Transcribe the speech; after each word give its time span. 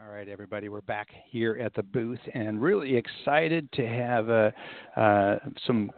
All 0.00 0.12
right, 0.12 0.28
everybody, 0.28 0.68
we're 0.68 0.80
back 0.80 1.06
here 1.30 1.56
at 1.62 1.72
the 1.74 1.82
booth 1.84 2.18
and 2.34 2.60
really 2.60 2.96
excited 2.96 3.70
to 3.74 3.86
have 3.86 4.28
uh, 4.28 4.50
uh, 4.96 5.36
some 5.68 5.88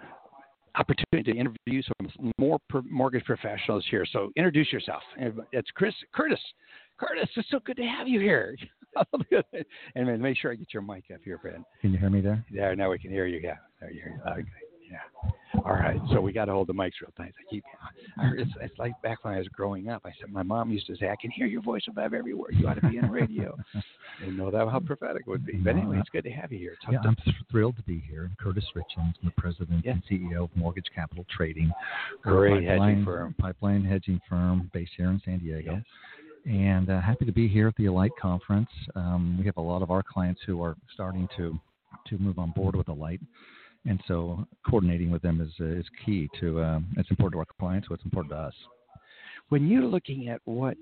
opportunity 0.75 1.33
to 1.33 1.39
interview 1.39 1.81
some 1.99 2.33
more 2.37 2.59
mortgage 2.85 3.25
professionals 3.25 3.87
here. 3.91 4.05
So 4.13 4.31
introduce 4.37 4.71
yourself. 4.71 5.03
It's 5.51 5.71
Chris 5.71 5.95
Curtis. 6.15 6.41
Curtis, 6.99 7.29
it's 7.37 7.49
so 7.51 7.59
good 7.65 7.79
to 7.79 7.85
have 7.85 8.07
you 8.07 8.21
here. 8.21 8.55
and 9.95 10.21
make 10.21 10.37
sure 10.37 10.53
I 10.53 10.57
get 10.57 10.75
your 10.75 10.83
mic 10.83 11.05
up 11.15 11.21
here, 11.25 11.41
Ben. 11.43 11.65
Can 11.81 11.93
you 11.93 11.99
hear 11.99 12.11
me 12.11 12.21
there? 12.21 12.45
Yeah, 12.51 12.75
now 12.75 12.91
we 12.91 12.99
can 12.99 13.11
hear 13.11 13.27
you. 13.27 13.41
Yeah, 13.43 13.57
there 13.81 13.93
you 13.93 14.03
are. 14.27 14.33
Okay. 14.41 14.45
Yeah. 14.91 15.61
All 15.65 15.73
right. 15.73 16.01
So 16.13 16.21
we 16.21 16.33
got 16.33 16.47
to 16.47 16.53
hold 16.53 16.69
the 16.69 16.73
mics 16.73 16.93
real 17.01 17.13
tight. 17.17 17.33
I 17.39 17.51
keep. 17.51 17.65
I 18.19 18.25
heard 18.25 18.41
it's, 18.41 18.51
it's 18.61 18.79
like 18.79 19.01
back 19.03 19.25
when 19.25 19.35
I 19.35 19.39
was 19.39 19.49
growing 19.49 19.89
up. 19.89 20.03
I 20.05 20.13
said 20.21 20.33
my 20.33 20.43
mom 20.43 20.71
used 20.71 20.87
to 20.87 20.97
say, 20.97 21.09
"I 21.09 21.17
can 21.21 21.31
hear 21.31 21.47
your 21.47 21.63
voice 21.63 21.83
above 21.89 22.15
every 22.15 22.35
word. 22.35 22.55
You 22.57 22.69
ought 22.69 22.81
to 22.81 22.89
be 22.89 22.99
in 22.99 23.11
radio." 23.11 23.57
and 24.23 24.37
know 24.37 24.51
that 24.51 24.69
how 24.69 24.81
prophetic 24.81 25.23
it 25.27 25.31
would 25.31 25.45
be. 25.45 25.55
But 25.55 25.77
anyway, 25.77 25.99
it's 25.99 26.09
good 26.11 26.25
to 26.25 26.31
have 26.31 26.53
you 26.53 26.59
here. 26.59 26.77
Yeah, 26.91 26.99
I'm 27.05 27.17
thrilled 27.51 27.77
to 27.77 27.83
be 27.83 28.03
here. 28.09 28.25
I'm 28.25 28.37
Curtis 28.39 28.65
Richins, 28.77 29.15
the 29.25 29.31
president 29.37 29.85
yeah. 29.85 29.93
and 29.93 30.03
CEO 30.11 30.45
of 30.45 30.51
Mortgage 30.55 30.87
Capital 30.95 31.25
Trading. 31.35 31.71
Great 32.23 32.65
hedging 32.65 33.05
firm. 33.05 33.35
Pipeline 33.39 33.85
hedging 33.85 34.21
firm 34.29 34.71
based 34.73 34.93
here 34.97 35.11
in 35.11 35.21
San 35.25 35.39
Diego. 35.39 35.75
Yes 35.75 35.85
and 36.49 36.91
uh, 36.91 37.01
happy 37.01 37.25
to 37.25 37.33
be 37.33 37.49
here 37.49 37.67
at 37.67 37.75
the 37.75 37.87
Alight 37.87 38.13
conference. 38.21 38.69
Um, 38.95 39.37
we 39.37 39.45
have 39.47 39.57
a 39.57 39.61
lot 39.61 39.83
of 39.83 39.91
our 39.91 40.03
clients 40.03 40.41
who 40.47 40.63
are 40.63 40.77
starting 40.95 41.29
to 41.37 41.59
to 42.07 42.19
move 42.19 42.39
on 42.39 42.53
board 42.53 42.77
with 42.77 42.89
Alight, 42.89 43.21
and 43.89 44.01
so 44.07 44.47
coordinating 44.69 45.11
with 45.11 45.23
them 45.23 45.41
is 45.41 45.51
uh, 45.61 45.79
is 45.79 45.87
key 46.05 46.29
to 46.41 46.63
um, 46.63 46.87
it's 46.97 47.11
important 47.11 47.35
to 47.35 47.39
our 47.41 47.47
clients, 47.59 47.89
so 47.89 47.95
it's 47.95 48.05
important 48.05 48.33
to 48.33 48.39
us. 48.39 48.55
When 49.49 49.69
you're 49.69 49.85
looking 49.85 50.29
at 50.29 50.41
what 50.45 50.77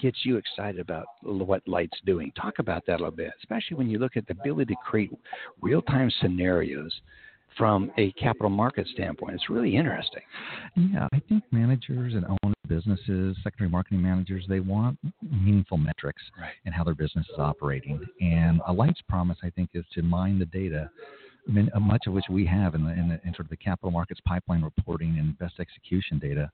gets 0.00 0.18
you 0.24 0.36
excited 0.36 0.80
about 0.80 1.06
what 1.22 1.66
light's 1.66 1.98
doing, 2.04 2.32
talk 2.32 2.58
about 2.58 2.84
that 2.86 2.94
a 2.94 3.02
little 3.04 3.10
bit, 3.10 3.32
especially 3.38 3.76
when 3.76 3.88
you 3.88 3.98
look 3.98 4.16
at 4.16 4.26
the 4.26 4.32
ability 4.32 4.74
to 4.74 4.80
create 4.84 5.10
real 5.62 5.82
time 5.82 6.10
scenarios 6.20 6.92
from 7.56 7.90
a 7.96 8.12
capital 8.12 8.50
market 8.50 8.86
standpoint. 8.88 9.34
It's 9.34 9.48
really 9.48 9.76
interesting. 9.76 10.22
Yeah, 10.76 11.08
I 11.12 11.20
think 11.28 11.42
managers 11.52 12.14
and 12.14 12.26
owners 12.26 12.56
businesses, 12.68 13.36
secondary 13.42 13.70
marketing 13.70 14.02
managers, 14.02 14.44
they 14.48 14.60
want 14.60 14.98
meaningful 15.22 15.78
metrics 15.78 16.22
right. 16.38 16.50
in 16.64 16.72
how 16.72 16.84
their 16.84 16.94
business 16.94 17.26
is 17.32 17.38
operating. 17.38 18.04
And 18.20 18.60
Alight's 18.66 19.00
promise, 19.08 19.38
I 19.42 19.50
think, 19.50 19.70
is 19.74 19.84
to 19.94 20.02
mine 20.02 20.38
the 20.38 20.46
data 20.46 20.90
uh, 21.48 21.80
much 21.80 22.06
of 22.06 22.12
which 22.12 22.24
we 22.30 22.44
have 22.46 22.74
in, 22.74 22.84
the, 22.84 22.92
in, 22.92 23.08
the, 23.08 23.20
in 23.24 23.32
sort 23.34 23.40
of 23.40 23.50
the 23.50 23.56
capital 23.56 23.90
markets 23.90 24.20
pipeline 24.26 24.62
reporting 24.62 25.16
and 25.18 25.38
best 25.38 25.54
execution 25.60 26.18
data, 26.18 26.50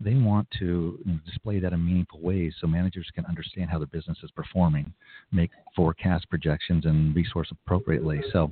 they 0.00 0.14
want 0.14 0.48
to 0.58 0.98
you 1.04 1.12
know, 1.12 1.18
display 1.26 1.60
that 1.60 1.72
in 1.72 1.84
meaningful 1.84 2.20
ways 2.20 2.54
so 2.60 2.66
managers 2.66 3.06
can 3.14 3.26
understand 3.26 3.68
how 3.70 3.78
their 3.78 3.86
business 3.88 4.18
is 4.22 4.30
performing, 4.30 4.92
make 5.30 5.50
forecast 5.76 6.28
projections, 6.30 6.86
and 6.86 7.14
resource 7.14 7.48
appropriately. 7.50 8.22
So 8.32 8.50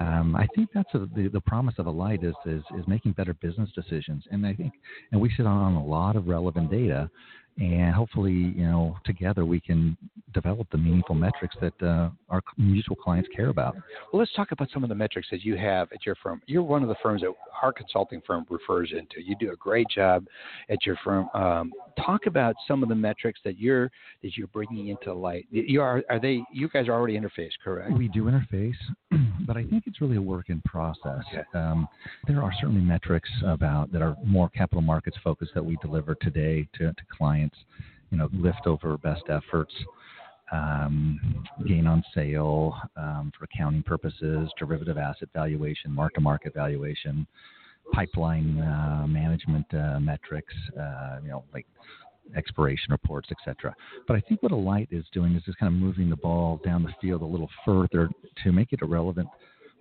um, 0.00 0.36
I 0.36 0.46
think 0.54 0.70
that's 0.72 0.88
a, 0.94 1.00
the, 1.14 1.28
the 1.28 1.40
promise 1.40 1.74
of 1.78 1.86
Alight 1.86 2.24
is, 2.24 2.34
is, 2.46 2.62
is 2.78 2.86
making 2.86 3.12
better 3.12 3.34
business 3.34 3.68
decisions. 3.74 4.24
And 4.30 4.46
I 4.46 4.54
think, 4.54 4.72
and 5.12 5.20
we 5.20 5.30
sit 5.36 5.46
on 5.46 5.74
a 5.74 5.84
lot 5.84 6.16
of 6.16 6.26
relevant 6.26 6.70
data 6.70 7.10
and 7.58 7.92
hopefully, 7.92 8.32
you 8.32 8.64
know, 8.64 8.96
together 9.04 9.44
we 9.44 9.60
can 9.60 9.96
develop 10.34 10.68
the 10.70 10.78
meaningful 10.78 11.14
metrics 11.14 11.56
that 11.60 11.82
uh, 11.82 12.10
our 12.28 12.42
mutual 12.56 12.96
clients 12.96 13.28
care 13.34 13.48
about. 13.48 13.74
Well, 14.12 14.20
let's 14.20 14.32
talk 14.34 14.52
about 14.52 14.68
some 14.72 14.82
of 14.82 14.88
the 14.88 14.94
metrics 14.94 15.28
that 15.30 15.42
you 15.42 15.56
have 15.56 15.88
at 15.92 16.04
your 16.04 16.14
firm. 16.22 16.42
You're 16.46 16.62
one 16.62 16.82
of 16.82 16.88
the 16.88 16.96
firms 17.02 17.22
that 17.22 17.32
our 17.62 17.72
consulting 17.72 18.20
firm 18.26 18.46
refers 18.50 18.92
into. 18.92 19.22
You 19.22 19.36
do 19.40 19.52
a 19.52 19.56
great 19.56 19.88
job 19.88 20.26
at 20.68 20.84
your 20.84 20.96
firm. 21.04 21.28
Um, 21.34 21.72
talk 22.04 22.26
about 22.26 22.54
some 22.66 22.82
of 22.82 22.88
the 22.88 22.94
metrics 22.94 23.40
that 23.44 23.58
you're 23.58 23.90
that 24.22 24.36
you're 24.36 24.48
bringing 24.48 24.88
into 24.88 25.12
light. 25.12 25.46
You 25.50 25.80
are 25.80 26.02
are 26.10 26.20
they? 26.20 26.42
You 26.52 26.68
guys 26.68 26.88
are 26.88 26.92
already 26.92 27.18
interface, 27.18 27.52
correct? 27.62 27.92
We 27.92 28.08
do 28.08 28.24
interface, 28.24 28.76
but 29.46 29.56
I 29.56 29.64
think 29.64 29.84
it's 29.86 30.00
really 30.00 30.16
a 30.16 30.22
work 30.22 30.50
in 30.50 30.60
process. 30.62 31.24
Okay. 31.32 31.42
Um, 31.54 31.88
there 32.26 32.42
are 32.42 32.52
certainly 32.60 32.82
metrics 32.82 33.30
about 33.44 33.92
that 33.92 34.02
are 34.02 34.16
more 34.24 34.48
capital 34.50 34.82
markets 34.82 35.16
focused 35.24 35.52
that 35.54 35.64
we 35.64 35.76
deliver 35.82 36.14
today 36.14 36.68
to, 36.74 36.88
to 36.88 37.02
clients 37.16 37.38
clients, 37.38 37.56
you 38.10 38.18
know, 38.18 38.28
lift 38.32 38.66
over 38.66 38.96
best 38.98 39.22
efforts, 39.28 39.72
um, 40.52 41.44
gain 41.66 41.86
on 41.86 42.02
sale 42.14 42.74
um, 42.96 43.32
for 43.36 43.44
accounting 43.44 43.82
purposes, 43.82 44.50
derivative 44.58 44.98
asset 44.98 45.28
valuation, 45.34 45.92
mark 45.92 46.14
to 46.14 46.20
market 46.20 46.54
valuation, 46.54 47.26
pipeline 47.92 48.60
uh, 48.60 49.06
management 49.06 49.66
uh, 49.74 49.98
metrics, 50.00 50.54
uh, 50.78 51.18
you 51.22 51.30
know, 51.30 51.44
like 51.52 51.66
expiration 52.36 52.90
reports, 52.90 53.28
etc. 53.30 53.74
But 54.06 54.16
I 54.16 54.20
think 54.20 54.42
what 54.42 54.52
Alight 54.52 54.88
is 54.90 55.04
doing 55.12 55.34
is 55.34 55.42
just 55.44 55.58
kind 55.58 55.72
of 55.72 55.80
moving 55.80 56.10
the 56.10 56.16
ball 56.16 56.60
down 56.64 56.82
the 56.82 56.92
field 57.00 57.22
a 57.22 57.26
little 57.26 57.48
further 57.64 58.10
to 58.44 58.52
make 58.52 58.72
it 58.72 58.80
irrelevant 58.82 59.28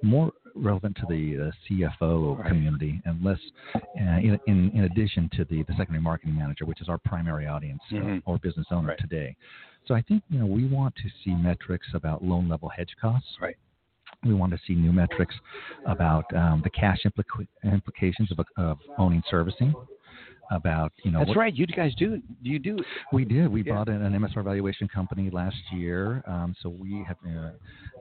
more 0.03 0.31
relevant 0.55 0.95
to 0.97 1.05
the 1.09 1.47
uh, 1.47 2.01
CFO 2.01 2.37
right. 2.37 2.47
community 2.47 3.01
and 3.05 3.23
less 3.23 3.39
uh, 3.75 3.79
in, 3.99 4.39
in, 4.47 4.71
in, 4.73 4.83
addition 4.83 5.29
to 5.33 5.45
the, 5.45 5.63
the 5.63 5.73
secondary 5.77 6.01
marketing 6.01 6.37
manager, 6.37 6.65
which 6.65 6.81
is 6.81 6.89
our 6.89 6.97
primary 6.99 7.47
audience 7.47 7.81
uh, 7.91 7.95
mm-hmm. 7.95 8.29
or 8.29 8.37
business 8.39 8.65
owner 8.71 8.89
right. 8.89 8.99
today. 8.99 9.35
So 9.87 9.95
I 9.95 10.01
think 10.01 10.23
you 10.29 10.39
know 10.39 10.45
we 10.45 10.67
want 10.67 10.95
to 10.95 11.09
see 11.23 11.33
metrics 11.33 11.87
about 11.93 12.23
loan 12.23 12.49
level 12.49 12.69
hedge 12.69 12.95
costs. 12.99 13.29
Right. 13.41 13.55
We 14.25 14.33
want 14.33 14.51
to 14.51 14.59
see 14.65 14.73
new 14.73 14.91
metrics 14.91 15.35
about 15.85 16.25
um, 16.35 16.61
the 16.63 16.69
cash 16.69 16.99
implica- 17.05 17.47
implications 17.63 18.31
of, 18.31 18.39
of 18.57 18.79
owning 18.97 19.21
servicing 19.29 19.73
about 20.51 20.91
you 21.03 21.11
know. 21.11 21.19
That's 21.19 21.29
what, 21.29 21.37
right. 21.37 21.55
You 21.55 21.67
guys 21.67 21.93
do. 21.95 22.21
You 22.41 22.59
do. 22.59 22.77
We 23.13 23.25
did. 23.25 23.47
We 23.47 23.63
yeah. 23.63 23.73
bought 23.73 23.89
an, 23.89 24.01
an 24.01 24.13
MSR 24.13 24.43
valuation 24.43 24.87
company 24.87 25.29
last 25.29 25.57
year, 25.71 26.23
um, 26.27 26.55
so 26.61 26.69
we 26.69 27.05
have 27.07 27.17
uh, 27.25 27.51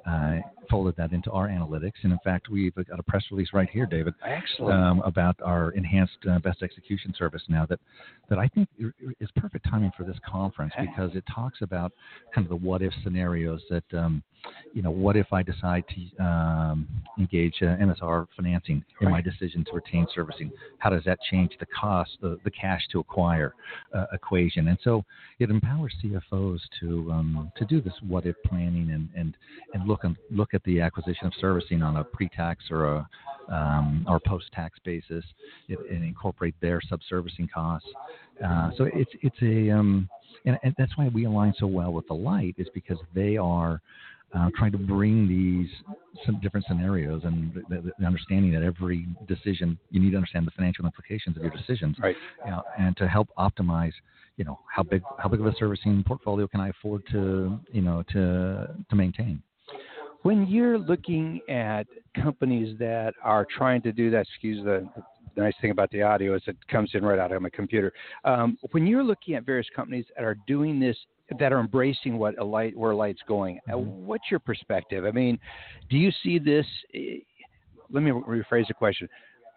uh, 0.08 0.36
folded 0.70 0.96
that 0.96 1.12
into 1.12 1.30
our 1.30 1.48
analytics. 1.48 1.94
And 2.02 2.12
in 2.12 2.18
fact, 2.24 2.48
we've 2.48 2.74
got 2.74 2.98
a 2.98 3.02
press 3.02 3.24
release 3.30 3.48
right 3.52 3.68
here, 3.70 3.86
David. 3.86 4.14
Excellent. 4.24 4.74
Um, 4.74 5.02
about 5.04 5.36
our 5.42 5.70
enhanced 5.72 6.18
uh, 6.30 6.38
best 6.38 6.62
execution 6.62 7.14
service 7.16 7.42
now 7.48 7.66
that 7.66 7.80
that 8.28 8.38
I 8.38 8.48
think 8.48 8.68
is 9.20 9.28
perfect 9.36 9.66
timing 9.68 9.92
for 9.96 10.04
this 10.04 10.16
conference 10.28 10.72
because 10.80 11.14
it 11.14 11.24
talks 11.32 11.58
about 11.62 11.92
kind 12.34 12.44
of 12.44 12.48
the 12.48 12.56
what 12.56 12.82
if 12.82 12.92
scenarios 13.02 13.62
that. 13.70 13.84
Um, 13.92 14.22
you 14.72 14.82
know, 14.82 14.90
what 14.90 15.16
if 15.16 15.32
I 15.32 15.42
decide 15.42 15.84
to 15.88 16.24
um, 16.24 16.86
engage 17.18 17.54
uh, 17.62 17.76
MSR 17.76 18.26
financing 18.36 18.84
in 19.00 19.10
my 19.10 19.20
decision 19.20 19.64
to 19.64 19.72
retain 19.72 20.06
servicing? 20.14 20.52
How 20.78 20.90
does 20.90 21.02
that 21.04 21.18
change 21.30 21.52
the 21.58 21.66
cost, 21.66 22.10
the, 22.20 22.38
the 22.44 22.50
cash 22.50 22.82
to 22.92 23.00
acquire 23.00 23.54
uh, 23.94 24.06
equation? 24.12 24.68
And 24.68 24.78
so 24.84 25.04
it 25.38 25.50
empowers 25.50 25.94
CFOs 26.04 26.60
to 26.80 27.10
um, 27.10 27.52
to 27.56 27.64
do 27.64 27.80
this 27.80 27.94
what 28.06 28.26
if 28.26 28.36
planning 28.44 28.92
and 28.92 29.08
and 29.16 29.36
and 29.74 29.88
look 29.88 29.95
and 30.04 30.16
look 30.30 30.54
at 30.54 30.62
the 30.64 30.80
acquisition 30.80 31.26
of 31.26 31.32
servicing 31.40 31.82
on 31.82 31.96
a 31.96 32.04
pre-tax 32.04 32.64
or 32.70 32.84
a 32.86 33.08
um, 33.48 34.04
or 34.08 34.18
post-tax 34.18 34.78
basis, 34.84 35.24
it, 35.68 35.78
and 35.90 36.02
incorporate 36.04 36.54
their 36.60 36.80
subservicing 36.90 37.48
costs. 37.52 37.88
Uh, 38.44 38.70
so 38.76 38.88
it's 38.92 39.12
it's 39.22 39.36
a 39.42 39.70
um, 39.70 40.08
and, 40.44 40.58
and 40.62 40.74
that's 40.78 40.96
why 40.96 41.08
we 41.08 41.24
align 41.24 41.54
so 41.58 41.66
well 41.66 41.92
with 41.92 42.06
the 42.08 42.14
light 42.14 42.54
is 42.58 42.66
because 42.74 42.98
they 43.14 43.36
are 43.36 43.80
uh, 44.34 44.50
trying 44.56 44.72
to 44.72 44.78
bring 44.78 45.28
these 45.28 45.68
some 46.24 46.40
different 46.40 46.66
scenarios 46.66 47.22
and 47.24 47.54
the, 47.68 47.92
the, 47.98 48.06
understanding 48.06 48.52
that 48.52 48.62
every 48.62 49.06
decision 49.28 49.78
you 49.90 50.00
need 50.00 50.10
to 50.10 50.16
understand 50.16 50.46
the 50.46 50.50
financial 50.50 50.84
implications 50.84 51.36
of 51.36 51.42
your 51.42 51.52
decisions, 51.52 51.96
right? 51.98 52.16
You 52.44 52.50
know, 52.50 52.62
and 52.78 52.96
to 52.96 53.08
help 53.08 53.28
optimize, 53.38 53.92
you 54.36 54.44
know, 54.44 54.58
how 54.74 54.82
big 54.82 55.02
how 55.18 55.28
big 55.28 55.40
of 55.40 55.46
a 55.46 55.54
servicing 55.58 56.02
portfolio 56.06 56.46
can 56.48 56.60
I 56.60 56.70
afford 56.70 57.06
to 57.12 57.58
you 57.72 57.82
know 57.82 58.02
to 58.12 58.74
to 58.88 58.96
maintain. 58.96 59.42
When 60.26 60.48
you're 60.48 60.76
looking 60.76 61.41
at 61.48 61.87
companies 62.20 62.76
that 62.81 63.14
are 63.22 63.47
trying 63.56 63.81
to 63.82 63.92
do 63.92 64.10
that, 64.10 64.22
excuse 64.22 64.64
the 64.64 64.84
the 65.37 65.42
nice 65.42 65.54
thing 65.60 65.70
about 65.70 65.88
the 65.92 66.03
audio 66.03 66.34
is 66.34 66.42
it 66.48 66.56
comes 66.66 66.91
in 66.94 67.04
right 67.04 67.20
out 67.20 67.31
of 67.31 67.41
my 67.41 67.48
computer. 67.50 67.92
Um, 68.25 68.59
when 68.72 68.88
you're 68.88 69.04
looking 69.04 69.36
at 69.36 69.47
various 69.47 69.69
companies 69.76 70.04
that 70.16 70.25
are 70.25 70.36
doing 70.48 70.81
this 70.81 70.97
that 71.38 71.53
are 71.53 71.60
embracing 71.60 72.19
what 72.19 72.36
Alight 72.41 72.76
where 72.76 72.92
light's 72.92 73.20
going. 73.28 73.60
Uh, 73.69 73.75
mm-hmm. 73.75 74.04
What's 74.04 74.24
your 74.28 74.41
perspective? 74.41 75.04
I 75.04 75.12
mean, 75.12 75.39
do 75.91 75.97
you 75.97 76.10
see 76.24 76.41
this? 76.41 76.66
Eh, 76.92 77.18
let 77.92 78.03
me 78.03 78.10
rephrase 78.10 78.66
the 78.66 78.74
question. 78.74 79.09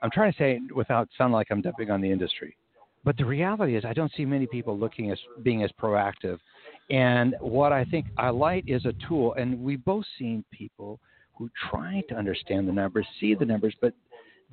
I'm 0.03 0.11
trying 0.11 0.31
to 0.31 0.37
say 0.37 0.59
without 0.75 1.09
sounding 1.17 1.33
like 1.33 1.47
I'm 1.49 1.63
dumping 1.63 1.89
on 1.89 1.99
the 1.99 2.11
industry, 2.11 2.55
but 3.03 3.17
the 3.17 3.25
reality 3.25 3.75
is 3.75 3.85
I 3.85 3.93
don't 3.93 4.11
see 4.15 4.23
many 4.23 4.45
people 4.45 4.77
looking 4.77 5.09
as 5.09 5.17
being 5.41 5.63
as 5.63 5.71
proactive. 5.81 6.37
And 6.89 7.35
what 7.39 7.71
I 7.71 7.85
think 7.85 8.07
Alight 8.17 8.63
is 8.67 8.85
a 8.85 8.93
tool, 9.07 9.33
and 9.35 9.59
we've 9.61 9.83
both 9.85 10.05
seen 10.17 10.43
people 10.51 10.99
who 11.37 11.49
try 11.69 12.03
to 12.09 12.15
understand 12.15 12.67
the 12.67 12.71
numbers, 12.71 13.05
see 13.19 13.35
the 13.35 13.45
numbers, 13.45 13.75
but 13.79 13.93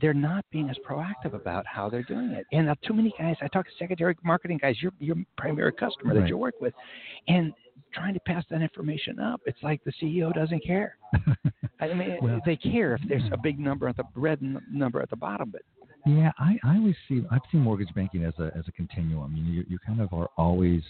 they're 0.01 0.15
not 0.15 0.45
being 0.51 0.69
as 0.69 0.77
proactive 0.89 1.35
about 1.35 1.65
how 1.67 1.89
they're 1.89 2.03
doing 2.03 2.31
it. 2.31 2.47
And 2.53 2.69
uh, 2.69 2.75
too 2.87 2.93
many 2.93 3.13
guys, 3.19 3.37
I 3.41 3.49
talk 3.49 3.65
to 3.65 3.73
secondary 3.79 4.15
marketing 4.23 4.59
guys, 4.61 4.77
your 4.81 4.93
your 4.99 5.17
primary 5.39 5.73
customer 5.73 6.15
right. 6.15 6.21
that 6.21 6.29
you 6.29 6.37
work 6.37 6.55
with, 6.61 6.75
and 7.29 7.53
trying 7.95 8.15
to 8.15 8.21
pass 8.21 8.45
that 8.51 8.61
information 8.61 9.19
up. 9.19 9.41
It's 9.47 9.63
like 9.63 9.83
the 9.85 9.93
CEO 10.03 10.35
doesn't 10.35 10.65
care. 10.65 10.99
I 11.81 11.95
mean, 11.95 12.19
well, 12.21 12.41
they 12.45 12.57
care 12.57 12.95
if 12.95 13.01
there's 13.09 13.23
a 13.33 13.39
big 13.39 13.59
number 13.59 13.89
at 13.89 13.97
the 13.97 14.05
red 14.15 14.41
number 14.71 15.01
at 15.01 15.09
the 15.09 15.17
bottom, 15.17 15.51
but 15.51 15.63
Yeah, 16.07 16.31
I, 16.39 16.57
I 16.63 16.77
always 16.77 16.95
see 17.09 17.25
I've 17.33 17.41
seen 17.51 17.63
mortgage 17.63 17.93
banking 17.93 18.23
as 18.23 18.35
a 18.39 18.53
as 18.57 18.65
a 18.69 18.73
continuum. 18.73 19.35
You, 19.37 19.45
you 19.45 19.65
you 19.71 19.79
kind 19.85 20.01
of 20.01 20.13
are 20.13 20.31
always 20.37 20.83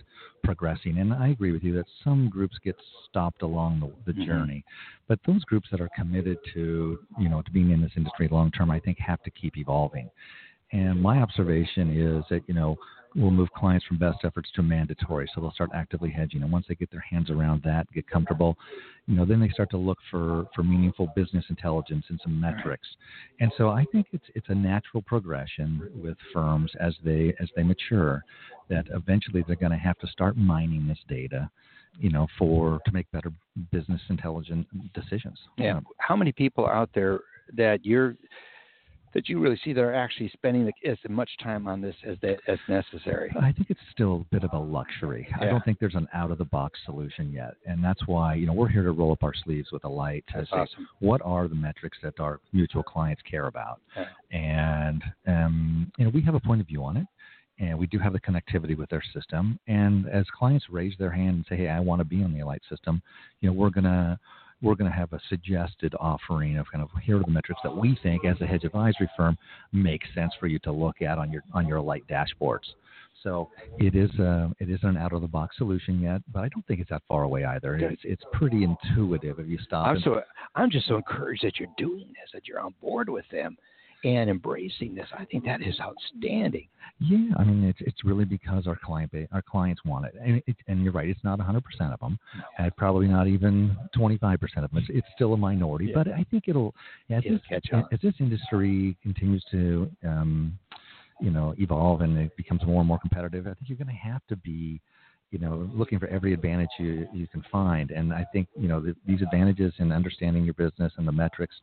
progressing, 0.44 0.98
and 0.98 1.10
I 1.10 1.28
agree 1.28 1.52
with 1.52 1.62
you 1.62 1.74
that 1.76 1.86
some 2.04 2.28
groups 2.28 2.56
get 2.62 2.76
stopped 3.08 3.40
along 3.40 3.80
the, 3.80 4.12
the 4.12 4.18
mm-hmm. 4.18 4.26
journey, 4.26 4.64
but 5.08 5.18
those 5.26 5.42
groups 5.44 5.68
that 5.70 5.80
are 5.80 5.88
committed 5.96 6.36
to 6.52 6.98
you 7.18 7.30
know 7.30 7.40
to 7.40 7.50
being 7.50 7.70
in 7.70 7.80
this 7.80 7.92
industry 7.96 8.28
long 8.30 8.50
term, 8.50 8.70
I 8.70 8.78
think 8.78 8.98
have 8.98 9.22
to 9.22 9.30
keep 9.30 9.56
evolving. 9.56 10.10
And 10.72 11.00
my 11.00 11.18
observation 11.18 11.90
is 11.90 12.24
that 12.30 12.42
you 12.46 12.54
know 12.54 12.76
we'll 13.16 13.30
move 13.30 13.48
clients 13.56 13.84
from 13.86 13.98
best 13.98 14.18
efforts 14.24 14.50
to 14.54 14.62
mandatory. 14.62 15.28
So 15.34 15.40
they'll 15.40 15.52
start 15.52 15.70
actively 15.74 16.10
hedging. 16.10 16.42
And 16.42 16.52
once 16.52 16.66
they 16.68 16.74
get 16.74 16.90
their 16.90 17.04
hands 17.08 17.30
around 17.30 17.62
that, 17.64 17.90
get 17.92 18.06
comfortable, 18.08 18.56
you 19.06 19.16
know, 19.16 19.24
then 19.24 19.40
they 19.40 19.48
start 19.48 19.70
to 19.70 19.78
look 19.78 19.98
for, 20.10 20.44
for 20.54 20.62
meaningful 20.62 21.08
business 21.16 21.44
intelligence 21.48 22.04
and 22.10 22.20
some 22.22 22.38
metrics. 22.38 22.86
And 23.40 23.50
so 23.56 23.70
I 23.70 23.86
think 23.90 24.08
it's 24.12 24.26
it's 24.34 24.48
a 24.50 24.54
natural 24.54 25.02
progression 25.02 25.90
with 25.94 26.16
firms 26.32 26.70
as 26.78 26.94
they 27.04 27.34
as 27.40 27.48
they 27.56 27.62
mature 27.62 28.22
that 28.68 28.86
eventually 28.92 29.44
they're 29.46 29.56
going 29.56 29.72
to 29.72 29.78
have 29.78 29.98
to 29.98 30.06
start 30.08 30.36
mining 30.36 30.86
this 30.86 30.98
data 31.08 31.50
you 31.98 32.10
know, 32.10 32.26
for 32.38 32.78
to 32.84 32.92
make 32.92 33.10
better 33.10 33.32
business 33.72 34.02
intelligent 34.10 34.66
decisions. 34.92 35.38
Yeah. 35.56 35.80
How 35.98 36.14
many 36.14 36.30
people 36.30 36.66
out 36.66 36.90
there 36.94 37.20
that 37.54 37.86
you're 37.86 38.16
that 39.16 39.30
you 39.30 39.38
really 39.38 39.58
see 39.64 39.72
that 39.72 39.80
are 39.80 39.94
actually 39.94 40.28
spending 40.34 40.66
the, 40.66 40.90
as 40.90 40.98
much 41.08 41.30
time 41.42 41.66
on 41.66 41.80
this 41.80 41.96
as 42.06 42.18
they, 42.20 42.36
as 42.48 42.58
necessary? 42.68 43.32
I 43.40 43.50
think 43.50 43.70
it's 43.70 43.80
still 43.90 44.26
a 44.30 44.34
bit 44.34 44.44
of 44.44 44.52
a 44.52 44.58
luxury. 44.58 45.26
Yeah. 45.30 45.46
I 45.46 45.50
don't 45.50 45.64
think 45.64 45.78
there's 45.78 45.94
an 45.94 46.06
out 46.12 46.30
of 46.30 46.36
the 46.36 46.44
box 46.44 46.78
solution 46.84 47.32
yet, 47.32 47.54
and 47.64 47.82
that's 47.82 48.06
why 48.06 48.34
you 48.34 48.46
know 48.46 48.52
we're 48.52 48.68
here 48.68 48.82
to 48.82 48.92
roll 48.92 49.12
up 49.12 49.22
our 49.22 49.32
sleeves 49.42 49.72
with 49.72 49.84
Alight 49.84 50.22
to 50.28 50.34
that's 50.40 50.50
say 50.50 50.56
awesome. 50.56 50.86
what 50.98 51.22
are 51.24 51.48
the 51.48 51.54
metrics 51.54 51.96
that 52.02 52.20
our 52.20 52.40
mutual 52.52 52.82
clients 52.82 53.22
care 53.28 53.46
about, 53.46 53.80
yeah. 53.96 54.04
and 54.38 55.02
um, 55.26 55.90
you 55.96 56.04
know 56.04 56.10
we 56.10 56.20
have 56.20 56.34
a 56.34 56.40
point 56.40 56.60
of 56.60 56.66
view 56.66 56.84
on 56.84 56.98
it 56.98 57.06
and 57.58 57.78
we 57.78 57.86
do 57.86 57.98
have 57.98 58.12
the 58.12 58.20
connectivity 58.20 58.76
with 58.76 58.90
their 58.90 59.02
system. 59.14 59.58
And 59.66 60.06
as 60.10 60.26
clients 60.38 60.66
raise 60.68 60.92
their 60.98 61.10
hand 61.10 61.36
and 61.36 61.46
say, 61.48 61.56
"Hey, 61.56 61.68
I 61.70 61.80
want 61.80 62.00
to 62.00 62.04
be 62.04 62.22
on 62.22 62.34
the 62.34 62.40
Alight 62.40 62.60
system," 62.68 63.00
you 63.40 63.48
know, 63.48 63.54
we're 63.54 63.70
gonna 63.70 64.20
we're 64.62 64.74
going 64.74 64.90
to 64.90 64.96
have 64.96 65.12
a 65.12 65.20
suggested 65.28 65.94
offering 66.00 66.56
of 66.58 66.66
kind 66.70 66.82
of 66.82 66.90
here 67.02 67.18
are 67.18 67.24
the 67.24 67.30
metrics 67.30 67.60
that 67.62 67.76
we 67.76 67.98
think 68.02 68.24
as 68.24 68.40
a 68.40 68.46
hedge 68.46 68.64
advisory 68.64 69.08
firm 69.16 69.36
makes 69.72 70.06
sense 70.14 70.32
for 70.40 70.46
you 70.46 70.58
to 70.60 70.72
look 70.72 71.02
at 71.02 71.18
on 71.18 71.30
your 71.30 71.42
on 71.52 71.66
your 71.66 71.78
Alight 71.78 72.04
dashboards. 72.08 72.66
So 73.22 73.50
it 73.78 73.94
is 73.94 74.10
uh, 74.20 74.48
it 74.60 74.70
isn't 74.70 74.88
an 74.88 74.96
out 74.96 75.12
of 75.12 75.20
the 75.20 75.28
box 75.28 75.56
solution 75.56 76.00
yet, 76.00 76.22
but 76.32 76.40
I 76.40 76.48
don't 76.48 76.66
think 76.66 76.80
it's 76.80 76.90
that 76.90 77.02
far 77.08 77.24
away 77.24 77.44
either. 77.44 77.76
It's 77.76 78.02
it's 78.04 78.22
pretty 78.32 78.64
intuitive 78.64 79.38
if 79.38 79.46
you 79.48 79.58
stop. 79.58 79.86
I'm 79.86 80.00
so 80.00 80.20
I'm 80.54 80.70
just 80.70 80.86
so 80.86 80.96
encouraged 80.96 81.44
that 81.44 81.58
you're 81.58 81.68
doing 81.76 82.06
this, 82.08 82.30
that 82.32 82.46
you're 82.46 82.60
on 82.60 82.74
board 82.80 83.08
with 83.08 83.24
them 83.30 83.56
and 84.06 84.30
embracing 84.30 84.94
this. 84.94 85.08
I 85.18 85.24
think 85.24 85.44
that 85.44 85.60
is 85.60 85.78
outstanding. 85.80 86.68
Yeah, 87.00 87.34
I 87.36 87.44
mean 87.44 87.64
it's 87.64 87.78
it's 87.80 88.04
really 88.04 88.24
because 88.24 88.66
our 88.66 88.78
client 88.82 89.10
base, 89.10 89.28
our 89.32 89.42
clients 89.42 89.84
want 89.84 90.06
it, 90.06 90.14
and 90.22 90.42
it, 90.46 90.56
and 90.68 90.82
you're 90.82 90.92
right, 90.92 91.08
it's 91.08 91.24
not 91.24 91.38
100 91.38 91.62
percent 91.62 91.92
of 91.92 92.00
them, 92.00 92.18
and 92.58 92.74
probably 92.76 93.08
not 93.08 93.26
even 93.26 93.76
25 93.94 94.40
percent 94.40 94.64
of 94.64 94.70
them. 94.70 94.78
It's, 94.78 94.88
it's, 94.90 95.06
still 95.14 95.34
a 95.34 95.36
minority, 95.36 95.86
yeah. 95.86 95.92
but 95.94 96.08
I 96.08 96.24
think 96.30 96.44
it'll 96.46 96.74
as 97.10 97.22
it'll 97.26 97.38
this 97.50 97.62
as 97.92 98.00
this 98.00 98.14
industry 98.20 98.96
continues 99.02 99.44
to 99.50 99.90
um, 100.04 100.58
you 101.20 101.30
know 101.30 101.54
evolve 101.58 102.00
and 102.00 102.16
it 102.16 102.36
becomes 102.36 102.64
more 102.64 102.80
and 102.80 102.88
more 102.88 103.00
competitive. 103.00 103.46
I 103.46 103.54
think 103.54 103.68
you're 103.68 103.78
going 103.78 103.88
to 103.88 104.10
have 104.10 104.22
to 104.28 104.36
be 104.36 104.80
you 105.32 105.38
know, 105.40 105.68
looking 105.74 105.98
for 105.98 106.06
every 106.06 106.32
advantage 106.32 106.68
you, 106.78 107.06
you 107.12 107.26
can 107.26 107.44
find. 107.50 107.90
And 107.90 108.12
I 108.12 108.24
think, 108.32 108.48
you 108.58 108.68
know, 108.68 108.80
the, 108.80 108.94
these 109.06 109.22
advantages 109.22 109.72
in 109.78 109.90
understanding 109.90 110.44
your 110.44 110.54
business 110.54 110.92
and 110.96 111.06
the 111.06 111.12
metrics 111.12 111.56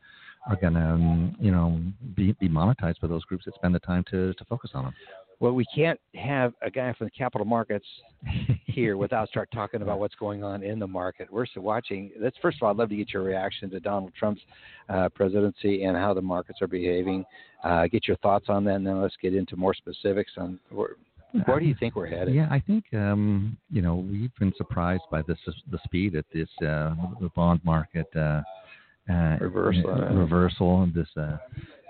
are 0.50 0.56
going 0.56 0.74
to, 0.74 0.80
um, 0.80 1.36
you 1.40 1.52
know, 1.52 1.80
be, 2.16 2.34
be 2.34 2.50
monetized 2.50 3.00
by 3.02 3.08
those 3.08 3.24
groups 3.26 3.46
that 3.46 3.56
spend 3.56 3.74
the 3.74 3.80
time 3.80 4.04
to, 4.12 4.34
to 4.34 4.46
focus 4.46 4.72
on 4.74 4.86
them. 4.86 4.94
Well, 5.40 5.54
we 5.54 5.66
can't 5.76 6.00
have 6.16 6.54
a 6.62 6.70
guy 6.70 6.94
from 6.94 7.08
the 7.08 7.12
capital 7.12 7.46
markets 7.46 7.86
here 8.66 8.96
without 8.96 9.28
start 9.28 9.50
talking 9.54 9.82
about 9.82 10.00
what's 10.00 10.16
going 10.16 10.42
on 10.42 10.64
in 10.64 10.80
the 10.80 10.88
market. 10.88 11.28
We're 11.32 11.46
still 11.46 11.64
watching. 11.64 12.12
That's 12.22 12.38
first 12.42 12.58
of 12.58 12.64
all, 12.64 12.70
I'd 12.72 12.78
love 12.78 12.90
to 12.90 12.96
get 12.96 13.12
your 13.12 13.24
reaction 13.24 13.70
to 13.72 13.80
Donald 13.82 14.14
Trump's 14.18 14.42
uh, 14.88 15.10
presidency 15.10 15.84
and 15.84 15.98
how 15.98 16.14
the 16.14 16.22
markets 16.22 16.62
are 16.62 16.68
behaving. 16.68 17.26
Uh, 17.64 17.88
get 17.88 18.08
your 18.08 18.16
thoughts 18.18 18.46
on 18.48 18.64
that, 18.66 18.76
and 18.76 18.88
then 18.88 19.02
let's 19.02 19.18
get 19.22 19.36
into 19.36 19.58
more 19.58 19.74
specifics 19.74 20.32
on 20.38 20.60
where, 20.70 20.96
where 21.46 21.60
do 21.60 21.66
you 21.66 21.76
think 21.80 21.96
we're 21.96 22.08
headed? 22.08 22.34
Yeah, 22.34 22.48
I 22.50 22.60
think 22.60 22.86
um, 22.94 23.58
you 23.70 23.82
know 23.82 23.96
we've 23.96 24.34
been 24.40 24.54
surprised 24.56 25.04
by 25.12 25.24
this 25.24 25.38
the 25.72 25.80
speed 25.84 26.16
at 26.16 26.26
this 26.34 26.50
uh, 26.62 26.96
the 27.20 27.30
bond 27.36 27.60
market. 27.66 28.08
Uh, 28.16 28.42
uh, 29.10 29.38
reversal, 29.42 29.90
uh, 29.90 30.14
reversal, 30.14 30.90
this 30.94 31.08
uh, 31.18 31.38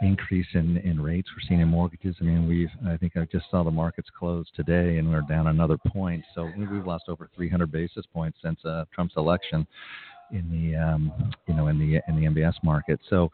increase 0.01 0.47
in, 0.53 0.77
in 0.77 0.99
rates 0.99 1.29
we're 1.35 1.47
seeing 1.47 1.61
in 1.61 1.67
mortgages. 1.67 2.15
I 2.19 2.23
mean, 2.23 2.47
we've 2.47 2.71
I 2.87 2.97
think 2.97 3.15
I 3.15 3.25
just 3.31 3.45
saw 3.51 3.63
the 3.63 3.71
markets 3.71 4.09
close 4.17 4.47
today, 4.55 4.97
and 4.97 5.09
we're 5.09 5.21
down 5.21 5.47
another 5.47 5.77
point. 5.77 6.23
So 6.33 6.49
we've 6.57 6.85
lost 6.85 7.05
over 7.07 7.29
300 7.35 7.71
basis 7.71 8.05
points 8.11 8.39
since 8.43 8.63
uh, 8.65 8.85
Trump's 8.93 9.13
election 9.17 9.67
in 10.31 10.49
the 10.49 10.75
um, 10.75 11.33
you 11.47 11.53
know 11.53 11.67
in 11.67 11.77
the 11.77 12.01
in 12.07 12.15
the 12.19 12.27
MBS 12.29 12.55
market. 12.63 12.99
So 13.09 13.31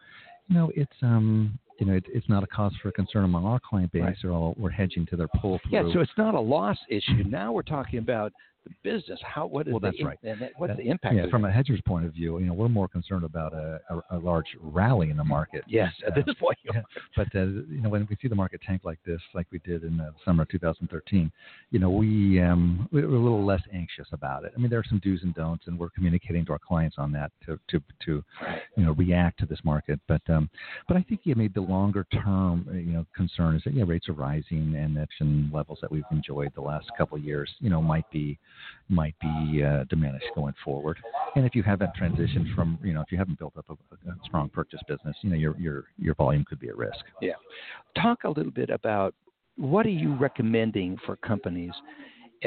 you 0.48 0.56
know 0.56 0.72
it's 0.75 0.92
um 1.02 1.58
you 1.80 1.86
know, 1.86 1.94
it, 1.94 2.04
it's 2.10 2.28
not 2.28 2.44
a 2.44 2.48
cause 2.48 2.74
for 2.82 2.92
concern 2.92 3.24
among 3.24 3.46
our 3.46 3.60
client 3.60 3.92
base. 3.94 4.02
Right. 4.04 4.16
They're 4.22 4.32
all 4.32 4.54
we're 4.58 4.70
hedging 4.70 5.06
to 5.08 5.16
their 5.16 5.30
pull 5.40 5.60
through. 5.64 5.72
Yeah, 5.72 5.94
so 5.94 6.02
it's 6.02 6.12
not 6.18 6.36
a 6.36 6.40
loss 6.40 6.78
issue. 6.90 7.24
Now 7.25 7.54
we're 7.54 7.62
talking 7.62 8.00
about 8.00 8.34
the 8.69 8.89
business. 8.89 9.19
How 9.24 9.45
what 9.45 9.68
is 9.68 9.74
well, 9.74 9.80
the 9.80 9.92
that's 9.92 10.04
right. 10.04 10.18
And 10.24 10.50
what's 10.57 10.75
the 10.77 10.89
impact? 10.89 11.16
Yeah, 11.16 11.30
from 11.30 11.45
a 11.45 11.51
hedger's 11.51 11.81
point 11.86 12.06
of 12.06 12.13
view, 12.13 12.39
you 12.39 12.45
know, 12.45 12.54
we're 12.54 12.69
more 12.69 12.88
concerned 12.88 13.24
about 13.24 13.54
a, 13.54 13.80
a, 13.89 14.18
a 14.18 14.19
large 14.19 14.45
rally 14.62 15.10
in 15.10 15.18
the 15.18 15.24
market. 15.24 15.63
Yes, 15.68 15.92
at 16.06 16.13
uh, 16.13 16.21
this 16.25 16.36
point. 16.39 16.57
Yeah, 16.63 16.81
but 17.16 17.27
uh, 17.36 17.45
you 17.45 17.81
know, 17.81 17.89
when 17.89 18.07
we 18.10 18.18
see 18.21 18.27
the 18.27 18.36
market 18.36 18.62
tank 18.66 18.81
like 18.83 19.00
this, 19.06 19.21
like 19.33 19.48
we 19.51 19.60
did 19.60 19.83
in 19.83 19.98
the 19.98 20.13
summer 20.25 20.44
of 20.44 20.50
2013, 20.50 21.31
you 21.71 21.80
know, 21.80 21.89
we 21.89 22.42
um, 22.42 22.88
we're 22.92 23.06
a 23.06 23.07
little 23.07 23.45
less 23.45 23.62
anxious 23.74 24.07
about 24.12 24.45
it. 24.45 24.54
I 24.56 24.60
mean, 24.60 24.69
there 24.69 24.80
are 24.80 24.86
some 24.88 25.00
do's 25.04 25.22
and 25.24 25.33
don'ts, 25.36 25.68
and 25.68 25.77
we're 25.77 25.89
communicating 25.89 26.45
to 26.45 26.54
our 26.54 26.60
clients 26.60 26.95
on 26.98 27.12
that 27.13 27.31
to 27.45 27.60
to 27.69 27.81
to 28.06 28.24
you 28.75 28.86
know 28.86 28.94
react 28.94 29.39
to 29.39 29.45
this 29.45 29.60
market. 29.63 30.00
But 30.07 30.22
um, 30.30 30.50
but 30.88 30.98
I 30.98 31.04
think 31.04 31.22
you 31.24 31.36
made 31.36 31.54
the 31.54 31.62
longer 31.62 32.06
term 32.12 32.68
you 32.74 32.94
know 32.94 33.06
concern 33.15 33.56
is 33.56 33.63
that 33.65 33.74
yeah 33.74 33.83
rates 33.86 34.10
are 34.10 34.13
rising 34.13 34.75
and 34.75 34.95
that 34.98 35.10
levels 35.51 35.80
that 35.81 35.92
we've 35.92 36.04
enjoyed 36.12 36.51
the 36.56 36.62
last 36.62 36.89
couple 36.98 37.18
of 37.18 37.24
years 37.24 37.50
you 37.60 37.69
know 37.69 37.81
might 37.81 38.10
be 38.12 38.38
might 38.88 39.16
be 39.20 39.64
uh, 39.64 39.84
diminished 39.90 40.26
going 40.36 40.54
forward. 40.64 40.98
And 41.36 41.46
if 41.46 41.56
you 41.56 41.64
haven't 41.64 41.92
transitioned 42.00 42.54
from, 42.56 42.80
you 42.84 42.94
know, 42.94 43.02
if 43.02 43.12
you 43.12 43.18
haven't 43.18 43.40
built 43.40 43.54
up 43.58 43.66
a, 43.70 43.74
a, 43.74 44.16
strong 44.26 44.50
purchase 44.50 44.80
business, 44.88 45.16
you 45.22 45.30
know, 45.30 45.36
your 45.36 45.58
your 45.58 45.86
your 45.98 46.16
volume 46.16 46.46
could 46.46 46.60
be 46.60 46.70
at 46.70 46.78
risk. 46.78 47.00
Yeah. 47.22 47.34
Talk 48.02 48.24
a 48.24 48.30
little 48.30 48.52
bit 48.52 48.70
about 48.70 49.14
what 49.56 49.86
are 49.86 49.90
you 49.90 50.16
recommending 50.16 50.98
for 51.06 51.18
companies 51.18 51.74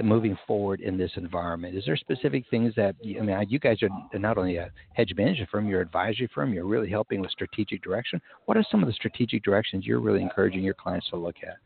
moving 0.02 0.36
forward 0.46 0.80
in 0.80 0.96
this 0.96 1.10
environment? 1.16 1.76
Is 1.76 1.84
there 1.84 1.96
specific 1.96 2.44
things 2.50 2.72
that 2.76 2.94
I 3.04 3.20
mean, 3.20 3.46
you 3.48 3.58
guys 3.58 3.78
are 3.82 4.18
not 4.18 4.38
only 4.38 4.56
a 4.56 4.70
hedge 4.94 5.12
management 5.16 5.50
firm, 5.50 5.68
you're 5.68 5.80
an 5.80 5.86
advisory 5.86 6.30
firm. 6.34 6.54
You're 6.54 6.66
really 6.66 6.90
helping 6.90 7.20
with 7.20 7.30
strategic 7.30 7.82
direction. 7.82 8.20
What 8.46 8.56
are 8.56 8.64
some 8.70 8.82
of 8.82 8.86
the 8.86 8.94
strategic 8.94 9.42
directions 9.42 9.84
you're 9.84 10.00
really 10.00 10.22
encouraging 10.22 10.62
your 10.62 10.74
clients 10.74 11.08
to 11.10 11.16
look 11.16 11.36
at? 11.42 11.56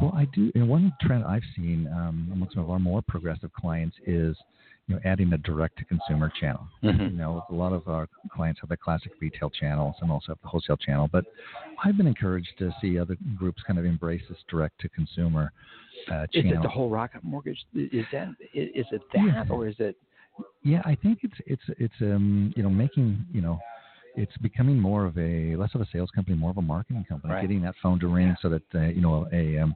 Well, 0.00 0.12
I 0.14 0.26
do. 0.34 0.52
And 0.54 0.68
one 0.68 0.92
trend 1.00 1.24
I've 1.24 1.42
seen 1.56 1.88
um, 1.92 2.28
among 2.32 2.48
some 2.52 2.62
of 2.62 2.70
our 2.70 2.78
more 2.78 3.02
progressive 3.02 3.52
clients 3.52 3.96
is 4.06 4.36
you 4.86 4.94
know, 4.94 5.00
adding 5.04 5.32
a 5.32 5.38
direct-to-consumer 5.38 6.32
channel. 6.38 6.66
Mm-hmm. 6.82 7.02
You 7.02 7.10
know, 7.10 7.44
a 7.48 7.54
lot 7.54 7.72
of 7.72 7.88
our 7.88 8.06
clients 8.30 8.60
have 8.60 8.68
the 8.68 8.76
classic 8.76 9.12
retail 9.20 9.48
channel, 9.48 9.94
some 9.98 10.10
also 10.10 10.32
have 10.32 10.38
the 10.42 10.48
wholesale 10.48 10.76
channel. 10.76 11.08
But 11.10 11.24
I've 11.82 11.96
been 11.96 12.06
encouraged 12.06 12.52
to 12.58 12.70
see 12.80 12.98
other 12.98 13.16
groups 13.36 13.62
kind 13.66 13.78
of 13.78 13.84
embrace 13.84 14.22
this 14.28 14.38
direct-to-consumer 14.48 15.52
uh, 16.10 16.24
is 16.32 16.44
it 16.44 16.62
the 16.62 16.68
whole 16.68 16.90
Rocket 16.90 17.22
Mortgage? 17.24 17.58
Is 17.74 18.06
that 18.12 18.28
is 18.52 18.86
it 18.90 19.02
that 19.12 19.24
yeah. 19.24 19.44
or 19.50 19.68
is 19.68 19.76
it? 19.78 19.96
Yeah, 20.62 20.82
I 20.84 20.96
think 20.96 21.20
it's 21.22 21.34
it's 21.46 21.62
it's 21.78 21.94
um 22.00 22.52
you 22.56 22.62
know 22.62 22.70
making 22.70 23.24
you 23.32 23.40
know 23.40 23.58
it's 24.16 24.36
becoming 24.38 24.78
more 24.78 25.04
of 25.04 25.18
a 25.18 25.56
less 25.56 25.74
of 25.74 25.80
a 25.80 25.86
sales 25.92 26.10
company, 26.14 26.36
more 26.36 26.50
of 26.50 26.58
a 26.58 26.62
marketing 26.62 27.04
company, 27.08 27.32
right. 27.32 27.42
getting 27.42 27.62
that 27.62 27.74
phone 27.82 27.98
to 28.00 28.08
ring 28.08 28.28
yeah. 28.28 28.34
so 28.40 28.48
that 28.48 28.62
uh, 28.74 28.86
you 28.86 29.00
know 29.00 29.28
a 29.32 29.58
um, 29.58 29.74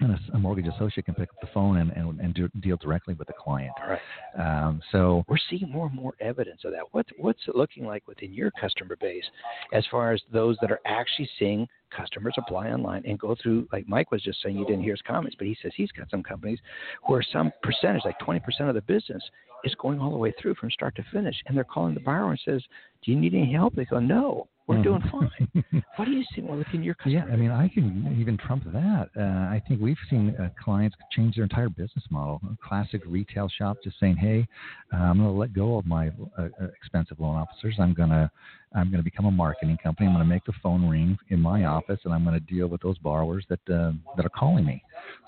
and 0.00 0.12
a, 0.12 0.20
a, 0.34 0.38
mortgage 0.38 0.66
associate 0.66 1.04
can 1.04 1.14
pick 1.14 1.28
up 1.28 1.36
the 1.40 1.48
phone 1.52 1.76
and, 1.76 1.90
and, 1.92 2.20
and 2.20 2.34
do, 2.34 2.48
deal 2.60 2.76
directly 2.78 3.14
with 3.14 3.26
the 3.28 3.34
client. 3.38 3.72
Right. 3.86 4.00
Um, 4.38 4.80
so 4.92 5.24
we're 5.28 5.36
seeing 5.50 5.70
more 5.70 5.86
and 5.86 5.94
more 5.94 6.14
evidence 6.20 6.62
of 6.64 6.72
that. 6.72 6.84
What's 6.92 7.10
what's 7.18 7.40
it 7.46 7.56
looking 7.56 7.84
like 7.84 8.06
within 8.08 8.32
your 8.32 8.50
customer 8.52 8.96
base, 8.96 9.24
as 9.72 9.84
far 9.90 10.12
as 10.12 10.22
those 10.32 10.56
that 10.60 10.70
are 10.70 10.80
actually 10.86 11.28
seeing 11.38 11.66
customers 11.90 12.34
apply 12.38 12.70
online 12.70 13.02
and 13.06 13.18
go 13.18 13.36
through? 13.40 13.68
Like 13.72 13.88
Mike 13.88 14.10
was 14.10 14.22
just 14.22 14.42
saying, 14.42 14.56
you 14.56 14.64
didn't 14.64 14.82
hear 14.82 14.92
his 14.92 15.02
comments, 15.02 15.36
but 15.38 15.46
he 15.46 15.56
says 15.62 15.72
he's 15.76 15.92
got 15.92 16.10
some 16.10 16.22
companies 16.22 16.58
where 17.06 17.22
some 17.22 17.52
percentage, 17.62 18.02
like 18.04 18.18
20% 18.20 18.40
of 18.68 18.74
the 18.74 18.82
business, 18.82 19.22
is 19.64 19.74
going 19.76 20.00
all 20.00 20.10
the 20.10 20.16
way 20.16 20.32
through 20.40 20.54
from 20.54 20.70
start 20.70 20.94
to 20.96 21.04
finish, 21.12 21.36
and 21.46 21.56
they're 21.56 21.64
calling 21.64 21.94
the 21.94 22.00
borrower 22.00 22.30
and 22.30 22.40
says, 22.44 22.62
"Do 23.02 23.12
you 23.12 23.18
need 23.18 23.34
any 23.34 23.52
help?" 23.52 23.74
They 23.74 23.84
go, 23.84 23.98
"No." 23.98 24.48
We're 24.66 24.76
mm. 24.76 24.84
doing 24.84 25.02
fine. 25.10 25.82
what 25.96 26.04
do 26.04 26.12
you 26.12 26.22
see 26.32 26.42
within 26.42 26.84
your 26.84 26.94
customer? 26.94 27.26
Yeah, 27.26 27.32
I 27.32 27.36
mean, 27.36 27.50
I 27.50 27.66
can 27.66 28.16
even 28.20 28.36
trump 28.36 28.62
that. 28.72 29.08
Uh, 29.16 29.22
I 29.22 29.60
think 29.66 29.80
we've 29.80 29.98
seen 30.08 30.36
uh, 30.36 30.50
clients 30.62 30.96
change 31.10 31.34
their 31.34 31.42
entire 31.42 31.68
business 31.68 32.04
model. 32.08 32.40
A 32.44 32.68
classic 32.68 33.02
retail 33.04 33.48
shop 33.48 33.78
just 33.82 33.98
saying, 33.98 34.16
"Hey, 34.16 34.46
uh, 34.94 34.98
I'm 34.98 35.18
going 35.18 35.28
to 35.28 35.36
let 35.36 35.52
go 35.52 35.76
of 35.76 35.86
my 35.86 36.12
uh, 36.38 36.48
expensive 36.76 37.18
loan 37.18 37.34
officers. 37.34 37.74
I'm 37.80 37.94
going 37.94 38.10
to 38.10 38.30
I'm 38.74 38.90
going 38.90 38.98
to 38.98 39.04
become 39.04 39.26
a 39.26 39.30
marketing 39.30 39.78
company. 39.82 40.06
I'm 40.06 40.14
going 40.14 40.24
to 40.24 40.28
make 40.28 40.44
the 40.44 40.52
phone 40.62 40.88
ring 40.88 41.18
in 41.28 41.40
my 41.40 41.64
office." 41.64 42.00
and 42.04 42.14
I'm 42.14 42.24
going 42.24 42.38
to 42.38 42.54
deal 42.54 42.66
with 42.68 42.80
those 42.82 42.98
borrowers 42.98 43.44
that 43.48 43.60
uh, 43.68 43.92
that 44.16 44.24
are 44.24 44.30
calling 44.30 44.64
me. 44.64 44.82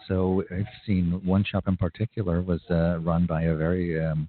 So 0.08 0.44
I've 0.50 0.66
seen 0.86 1.20
one 1.24 1.44
shop 1.44 1.64
in 1.68 1.76
particular 1.76 2.42
was 2.42 2.60
uh, 2.70 2.98
run 2.98 3.26
by 3.26 3.42
a 3.42 3.54
very 3.54 4.04
um, 4.04 4.28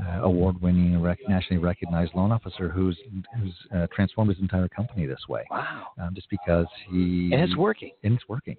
uh, 0.00 0.22
award-winning, 0.22 1.00
rec- 1.00 1.18
nationally 1.28 1.62
recognized 1.62 2.12
loan 2.14 2.32
officer 2.32 2.68
who's 2.68 2.98
who's 3.38 3.54
uh, 3.74 3.86
transformed 3.94 4.30
his 4.30 4.40
entire 4.40 4.68
company 4.68 5.06
this 5.06 5.28
way. 5.28 5.44
Wow. 5.50 5.88
Um, 6.00 6.14
just 6.14 6.28
because 6.30 6.66
he 6.90 7.30
and 7.32 7.42
it's 7.42 7.56
working. 7.56 7.92
And 8.02 8.14
it's 8.14 8.28
working. 8.28 8.56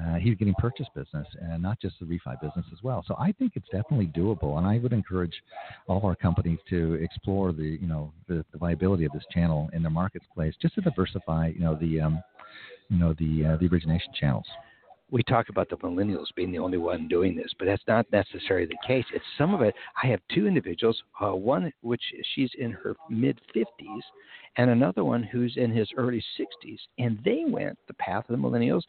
Uh, 0.00 0.14
he's 0.14 0.34
getting 0.36 0.54
purchase 0.54 0.86
business 0.94 1.26
and 1.40 1.62
not 1.62 1.78
just 1.80 1.98
the 2.00 2.06
refi 2.06 2.40
business 2.40 2.64
as 2.72 2.82
well. 2.82 3.04
So 3.06 3.14
I 3.18 3.32
think 3.32 3.52
it's 3.56 3.68
definitely 3.70 4.06
doable, 4.06 4.56
and 4.56 4.66
I 4.66 4.78
would 4.78 4.92
encourage 4.92 5.34
all 5.86 6.00
our 6.04 6.16
companies 6.16 6.58
to 6.70 6.94
explore 6.94 7.52
the 7.52 7.78
you 7.80 7.86
know 7.86 8.12
the, 8.26 8.44
the 8.52 8.58
viability 8.58 9.04
of 9.04 9.12
this 9.12 9.24
channel 9.30 9.68
in 9.72 9.82
their 9.82 9.90
marketplace, 9.90 10.54
just 10.60 10.74
to 10.76 10.80
diversify 10.80 11.48
you 11.48 11.60
know 11.60 11.74
the 11.74 12.00
um, 12.00 12.22
you 12.88 12.98
know 12.98 13.14
the 13.18 13.52
uh, 13.52 13.56
the 13.58 13.68
origination 13.68 14.12
channels 14.18 14.46
we 15.12 15.22
talk 15.22 15.50
about 15.50 15.68
the 15.68 15.76
millennials 15.76 16.34
being 16.34 16.50
the 16.50 16.58
only 16.58 16.78
one 16.78 17.06
doing 17.06 17.36
this, 17.36 17.52
but 17.58 17.66
that's 17.66 17.82
not 17.86 18.06
necessarily 18.10 18.66
the 18.66 18.78
case. 18.86 19.04
It's 19.14 19.24
some 19.36 19.52
of 19.52 19.60
it. 19.60 19.74
I 20.02 20.06
have 20.06 20.20
two 20.34 20.46
individuals, 20.46 21.00
uh, 21.20 21.36
one 21.36 21.70
which 21.82 22.00
she's 22.34 22.50
in 22.58 22.72
her 22.72 22.96
mid 23.10 23.38
50s, 23.54 24.00
and 24.56 24.70
another 24.70 25.04
one 25.04 25.22
who's 25.22 25.58
in 25.58 25.70
his 25.70 25.88
early 25.98 26.24
60s, 26.40 26.78
and 26.98 27.18
they 27.26 27.44
went 27.46 27.78
the 27.88 27.94
path 27.94 28.24
of 28.30 28.40
the 28.40 28.42
millennials. 28.42 28.82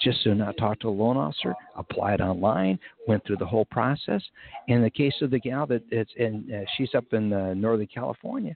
Just 0.00 0.22
so 0.24 0.34
not 0.34 0.56
talk 0.58 0.78
to 0.80 0.88
a 0.88 0.90
loan 0.90 1.16
officer, 1.16 1.54
applied 1.76 2.20
online, 2.20 2.78
went 3.08 3.24
through 3.26 3.38
the 3.38 3.46
whole 3.46 3.64
process. 3.66 4.22
In 4.68 4.82
the 4.82 4.90
case 4.90 5.14
of 5.22 5.30
the 5.30 5.38
gal 5.38 5.66
that 5.66 5.82
it's 5.90 6.10
in, 6.16 6.52
uh, 6.52 6.64
she's 6.76 6.94
up 6.94 7.04
in 7.12 7.32
uh, 7.32 7.54
Northern 7.54 7.86
California, 7.86 8.54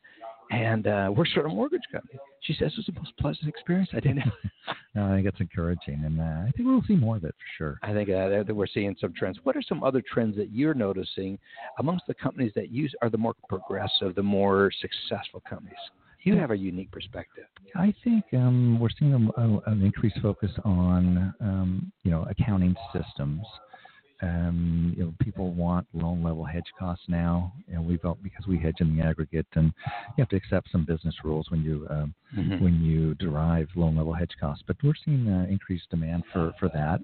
and 0.50 0.86
uh, 0.86 1.10
works 1.14 1.32
for 1.32 1.46
a 1.46 1.48
mortgage 1.48 1.82
company. 1.92 2.18
She 2.42 2.54
says 2.54 2.72
it 2.72 2.78
was 2.78 2.86
the 2.86 2.92
most 2.92 3.16
pleasant 3.18 3.48
experience 3.48 3.90
I 3.92 4.00
didn't. 4.00 4.24
no, 4.94 5.06
I 5.06 5.16
think 5.16 5.26
it's 5.26 5.40
encouraging, 5.40 6.02
and 6.04 6.20
uh, 6.20 6.48
I 6.48 6.52
think 6.56 6.68
we'll 6.68 6.82
see 6.86 6.96
more 6.96 7.16
of 7.16 7.24
it 7.24 7.34
for 7.34 7.56
sure. 7.56 7.78
I 7.82 7.92
think 7.92 8.08
uh, 8.08 8.42
that 8.42 8.54
we're 8.54 8.66
seeing 8.66 8.96
some 9.00 9.12
trends. 9.12 9.38
What 9.44 9.56
are 9.56 9.62
some 9.62 9.84
other 9.84 10.02
trends 10.02 10.36
that 10.36 10.50
you're 10.50 10.74
noticing 10.74 11.38
amongst 11.78 12.06
the 12.06 12.14
companies 12.14 12.52
that 12.56 12.70
use 12.70 12.92
are 13.02 13.10
the 13.10 13.18
more 13.18 13.34
progressive, 13.48 14.14
the 14.14 14.22
more 14.22 14.70
successful 14.80 15.42
companies? 15.48 15.78
You 16.22 16.36
have 16.36 16.50
a 16.50 16.56
unique 16.56 16.90
perspective. 16.90 17.44
I 17.74 17.94
think 18.04 18.24
um, 18.34 18.78
we're 18.78 18.90
seeing 18.98 19.14
a, 19.14 19.40
a, 19.40 19.60
an 19.72 19.82
increased 19.82 20.18
focus 20.20 20.50
on 20.64 21.34
um, 21.40 21.92
you 22.02 22.10
know 22.10 22.26
accounting 22.30 22.74
systems 22.92 23.46
um, 24.22 24.94
you 24.96 25.04
know, 25.04 25.14
people 25.20 25.52
want 25.52 25.86
loan 25.94 26.22
level 26.22 26.44
hedge 26.44 26.70
costs 26.78 27.04
now, 27.08 27.52
and 27.72 27.84
we 27.84 27.96
felt 27.96 28.22
because 28.22 28.46
we 28.46 28.58
hedge 28.58 28.76
in 28.80 28.96
the 28.96 29.02
aggregate, 29.02 29.46
and 29.54 29.72
you 29.86 30.22
have 30.22 30.28
to 30.28 30.36
accept 30.36 30.70
some 30.70 30.84
business 30.84 31.14
rules 31.24 31.50
when 31.50 31.62
you 31.62 31.86
um, 31.88 32.14
mm-hmm. 32.36 32.62
when 32.62 32.82
you 32.82 33.14
derive 33.14 33.68
loan 33.76 33.96
level 33.96 34.12
hedge 34.12 34.32
costs. 34.38 34.62
But 34.66 34.76
we're 34.82 34.92
seeing 35.04 35.28
uh, 35.28 35.46
increased 35.48 35.88
demand 35.90 36.24
for 36.32 36.52
for 36.58 36.68
that. 36.74 37.00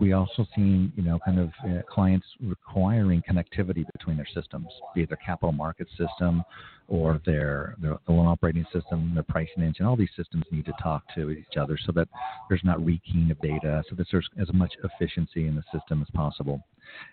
We 0.00 0.12
also 0.12 0.46
seen 0.54 0.92
you 0.96 1.02
know 1.02 1.18
kind 1.24 1.38
of 1.38 1.50
uh, 1.68 1.82
clients 1.88 2.26
requiring 2.40 3.22
connectivity 3.28 3.84
between 3.92 4.16
their 4.16 4.28
systems, 4.34 4.68
be 4.94 5.02
it 5.02 5.08
their 5.08 5.18
capital 5.24 5.52
market 5.52 5.88
system 5.96 6.44
or 6.88 7.20
their, 7.24 7.76
their 7.80 7.96
loan 8.08 8.26
operating 8.26 8.64
system, 8.72 9.12
their 9.14 9.22
pricing 9.22 9.62
engine. 9.62 9.86
All 9.86 9.96
these 9.96 10.10
systems 10.16 10.44
need 10.50 10.66
to 10.66 10.72
talk 10.82 11.02
to 11.14 11.30
each 11.30 11.56
other 11.58 11.78
so 11.86 11.92
that 11.92 12.08
there's 12.48 12.64
not 12.64 12.78
rekeying 12.78 13.30
of 13.30 13.40
data, 13.40 13.82
so 13.88 13.96
that 13.96 14.06
there's 14.12 14.28
as 14.40 14.52
much 14.52 14.72
efficiency 14.84 15.46
in 15.46 15.54
the 15.54 15.62
system 15.72 16.02
as 16.02 16.08
possible. 16.14 16.60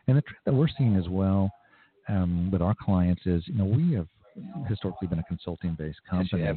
And 0.07 0.17
the 0.17 0.21
trend 0.21 0.41
that 0.45 0.53
we're 0.53 0.67
seeing 0.77 0.95
as 0.95 1.07
well 1.07 1.49
um, 2.09 2.49
with 2.51 2.61
our 2.61 2.75
clients 2.75 3.21
is, 3.25 3.43
you 3.47 3.55
know, 3.55 3.65
we 3.65 3.93
have 3.93 4.07
historically 4.67 5.07
been 5.07 5.19
a 5.19 5.23
consulting 5.23 5.75
based 5.77 5.99
company. 6.09 6.43
Yes, 6.43 6.55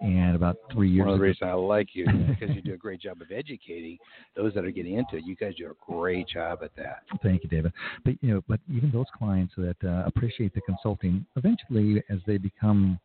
and 0.00 0.36
about 0.36 0.56
three 0.72 0.90
years 0.90 1.06
One 1.06 1.14
of 1.14 1.18
the 1.18 1.24
reasons 1.24 1.48
I 1.50 1.54
like 1.54 1.88
you 1.92 2.06
because 2.06 2.54
you 2.54 2.62
do 2.62 2.74
a 2.74 2.76
great 2.86 3.00
job 3.00 3.20
of 3.20 3.30
educating 3.30 3.98
those 4.36 4.54
that 4.54 4.64
are 4.64 4.70
getting 4.70 4.94
into 4.94 5.16
it. 5.16 5.24
You 5.24 5.36
guys 5.36 5.54
do 5.56 5.66
a 5.66 5.92
great 5.92 6.28
job 6.28 6.60
at 6.62 6.74
that. 6.76 7.02
Thank 7.22 7.42
you, 7.44 7.48
David. 7.48 7.72
But 8.04 8.14
you 8.20 8.34
know, 8.34 8.44
but 8.48 8.60
even 8.72 8.90
those 8.90 9.06
clients 9.16 9.54
that 9.56 9.76
uh, 9.84 10.04
appreciate 10.06 10.54
the 10.54 10.60
consulting, 10.62 11.24
eventually, 11.36 12.02
as 12.10 12.18
they 12.26 12.38
become 12.38 12.98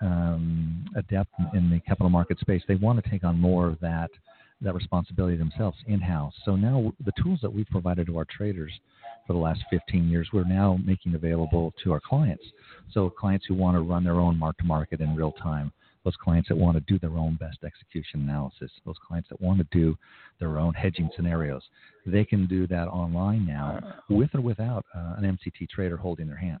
um, 0.00 0.84
adept 0.96 1.32
in 1.54 1.70
the 1.70 1.80
capital 1.80 2.10
market 2.10 2.38
space, 2.40 2.62
they 2.66 2.76
want 2.76 3.02
to 3.02 3.10
take 3.10 3.24
on 3.24 3.38
more 3.38 3.68
of 3.68 3.78
that 3.80 4.10
that 4.62 4.74
responsibility 4.74 5.36
themselves 5.36 5.78
in 5.86 6.00
house. 6.00 6.34
So 6.44 6.54
now 6.54 6.92
the 7.04 7.12
tools 7.22 7.38
that 7.42 7.50
we've 7.50 7.68
provided 7.70 8.06
to 8.08 8.18
our 8.18 8.26
traders 8.26 8.72
for 9.30 9.34
the 9.34 9.38
last 9.38 9.62
15 9.70 10.08
years, 10.08 10.28
we're 10.32 10.42
now 10.42 10.76
making 10.84 11.14
available 11.14 11.72
to 11.84 11.92
our 11.92 12.00
clients. 12.00 12.42
So 12.90 13.08
clients 13.08 13.46
who 13.46 13.54
want 13.54 13.76
to 13.76 13.80
run 13.80 14.02
their 14.02 14.18
own 14.18 14.36
mark 14.36 14.58
to 14.58 14.64
market 14.64 15.00
in 15.00 15.14
real 15.14 15.30
time, 15.30 15.70
those 16.04 16.16
clients 16.16 16.48
that 16.48 16.56
want 16.56 16.76
to 16.76 16.80
do 16.92 16.98
their 16.98 17.16
own 17.16 17.36
best 17.36 17.58
execution 17.62 18.22
analysis, 18.22 18.72
those 18.84 18.96
clients 19.06 19.28
that 19.28 19.40
want 19.40 19.58
to 19.60 19.66
do 19.70 19.96
their 20.40 20.58
own 20.58 20.74
hedging 20.74 21.08
scenarios, 21.14 21.62
they 22.04 22.24
can 22.24 22.48
do 22.48 22.66
that 22.66 22.88
online 22.88 23.46
now 23.46 23.78
with 24.08 24.34
or 24.34 24.40
without 24.40 24.84
uh, 24.96 25.14
an 25.18 25.38
MCT 25.38 25.68
trader 25.68 25.96
holding 25.96 26.26
their 26.26 26.36
hand. 26.36 26.58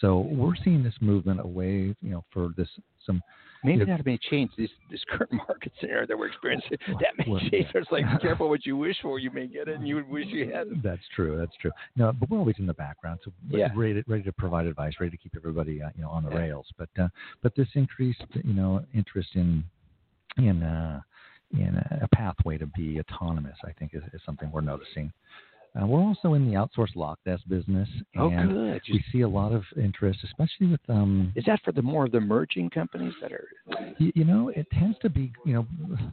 So 0.00 0.20
we're 0.20 0.54
seeing 0.64 0.82
this 0.82 0.94
movement 1.00 1.40
away, 1.40 1.94
you 2.02 2.10
know, 2.10 2.24
for 2.32 2.50
this 2.56 2.68
some 3.04 3.22
Maybe 3.64 3.84
that 3.84 4.06
may 4.06 4.18
change 4.30 4.50
this 4.56 4.70
this 4.90 5.00
current 5.08 5.32
market 5.48 5.72
scenario 5.80 6.06
that 6.06 6.16
we're 6.16 6.28
experiencing. 6.28 6.78
That 6.86 7.18
may 7.18 7.24
well, 7.28 7.40
change. 7.40 7.66
It's 7.74 7.90
like 7.90 8.04
be 8.04 8.18
careful 8.18 8.48
what 8.50 8.64
you 8.64 8.76
wish 8.76 8.96
for. 9.02 9.18
You 9.18 9.30
may 9.32 9.46
get 9.46 9.68
it, 9.68 9.76
and 9.76 9.88
you 9.88 9.96
would 9.96 10.08
wish 10.08 10.26
you 10.28 10.52
hadn't. 10.52 10.82
That's 10.82 11.02
true. 11.14 11.36
That's 11.36 11.56
true. 11.60 11.72
No, 11.96 12.12
but 12.12 12.30
we're 12.30 12.38
always 12.38 12.54
in 12.58 12.66
the 12.66 12.74
background, 12.74 13.18
so 13.24 13.32
yeah. 13.50 13.68
ready, 13.74 14.04
ready 14.06 14.22
to 14.22 14.32
provide 14.32 14.66
advice, 14.66 14.92
ready 15.00 15.10
to 15.10 15.16
keep 15.16 15.34
everybody 15.36 15.82
uh, 15.82 15.88
you 15.96 16.02
know 16.02 16.10
on 16.10 16.24
the 16.24 16.30
yeah. 16.30 16.38
rails. 16.38 16.66
But 16.78 16.88
uh, 17.00 17.08
but 17.42 17.54
this 17.56 17.68
increased 17.74 18.24
you 18.44 18.54
know 18.54 18.84
interest 18.94 19.30
in 19.34 19.64
in 20.36 20.62
uh, 20.62 21.00
in 21.52 21.82
a 22.02 22.08
pathway 22.14 22.58
to 22.58 22.66
be 22.66 23.00
autonomous, 23.00 23.56
I 23.64 23.72
think, 23.72 23.92
is, 23.94 24.02
is 24.12 24.20
something 24.24 24.50
we're 24.52 24.60
noticing. 24.60 25.12
Uh, 25.76 25.86
we're 25.86 26.00
also 26.00 26.34
in 26.34 26.50
the 26.50 26.54
outsourced 26.56 26.96
lock 26.96 27.18
desk 27.24 27.42
business, 27.48 27.88
oh, 28.16 28.30
and 28.30 28.50
good. 28.50 28.80
we 28.90 29.04
see 29.12 29.20
a 29.20 29.28
lot 29.28 29.52
of 29.52 29.62
interest, 29.76 30.18
especially 30.24 30.66
with. 30.66 30.80
Um, 30.88 31.32
Is 31.36 31.44
that 31.44 31.60
for 31.62 31.72
the 31.72 31.82
more 31.82 32.06
of 32.06 32.12
the 32.12 32.20
merging 32.20 32.70
companies 32.70 33.12
that 33.20 33.32
are? 33.32 33.48
You, 33.98 34.12
you, 34.14 34.24
know, 34.24 34.48
it 34.48 34.66
tends 34.72 34.98
to 35.02 35.10
be. 35.10 35.32
You 35.44 35.54
know, 35.54 35.66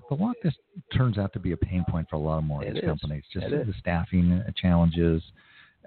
the 0.09 0.15
lock 0.15 0.35
desk 0.43 0.57
turns 0.95 1.17
out 1.17 1.31
to 1.33 1.39
be 1.39 1.53
a 1.53 1.57
pain 1.57 1.85
point 1.89 2.07
for 2.09 2.17
a 2.17 2.19
lot 2.19 2.39
of 2.39 2.43
mortgage 2.43 2.83
companies. 2.83 3.24
Just 3.31 3.47
the 3.50 3.74
staffing 3.79 4.43
challenges, 4.57 5.24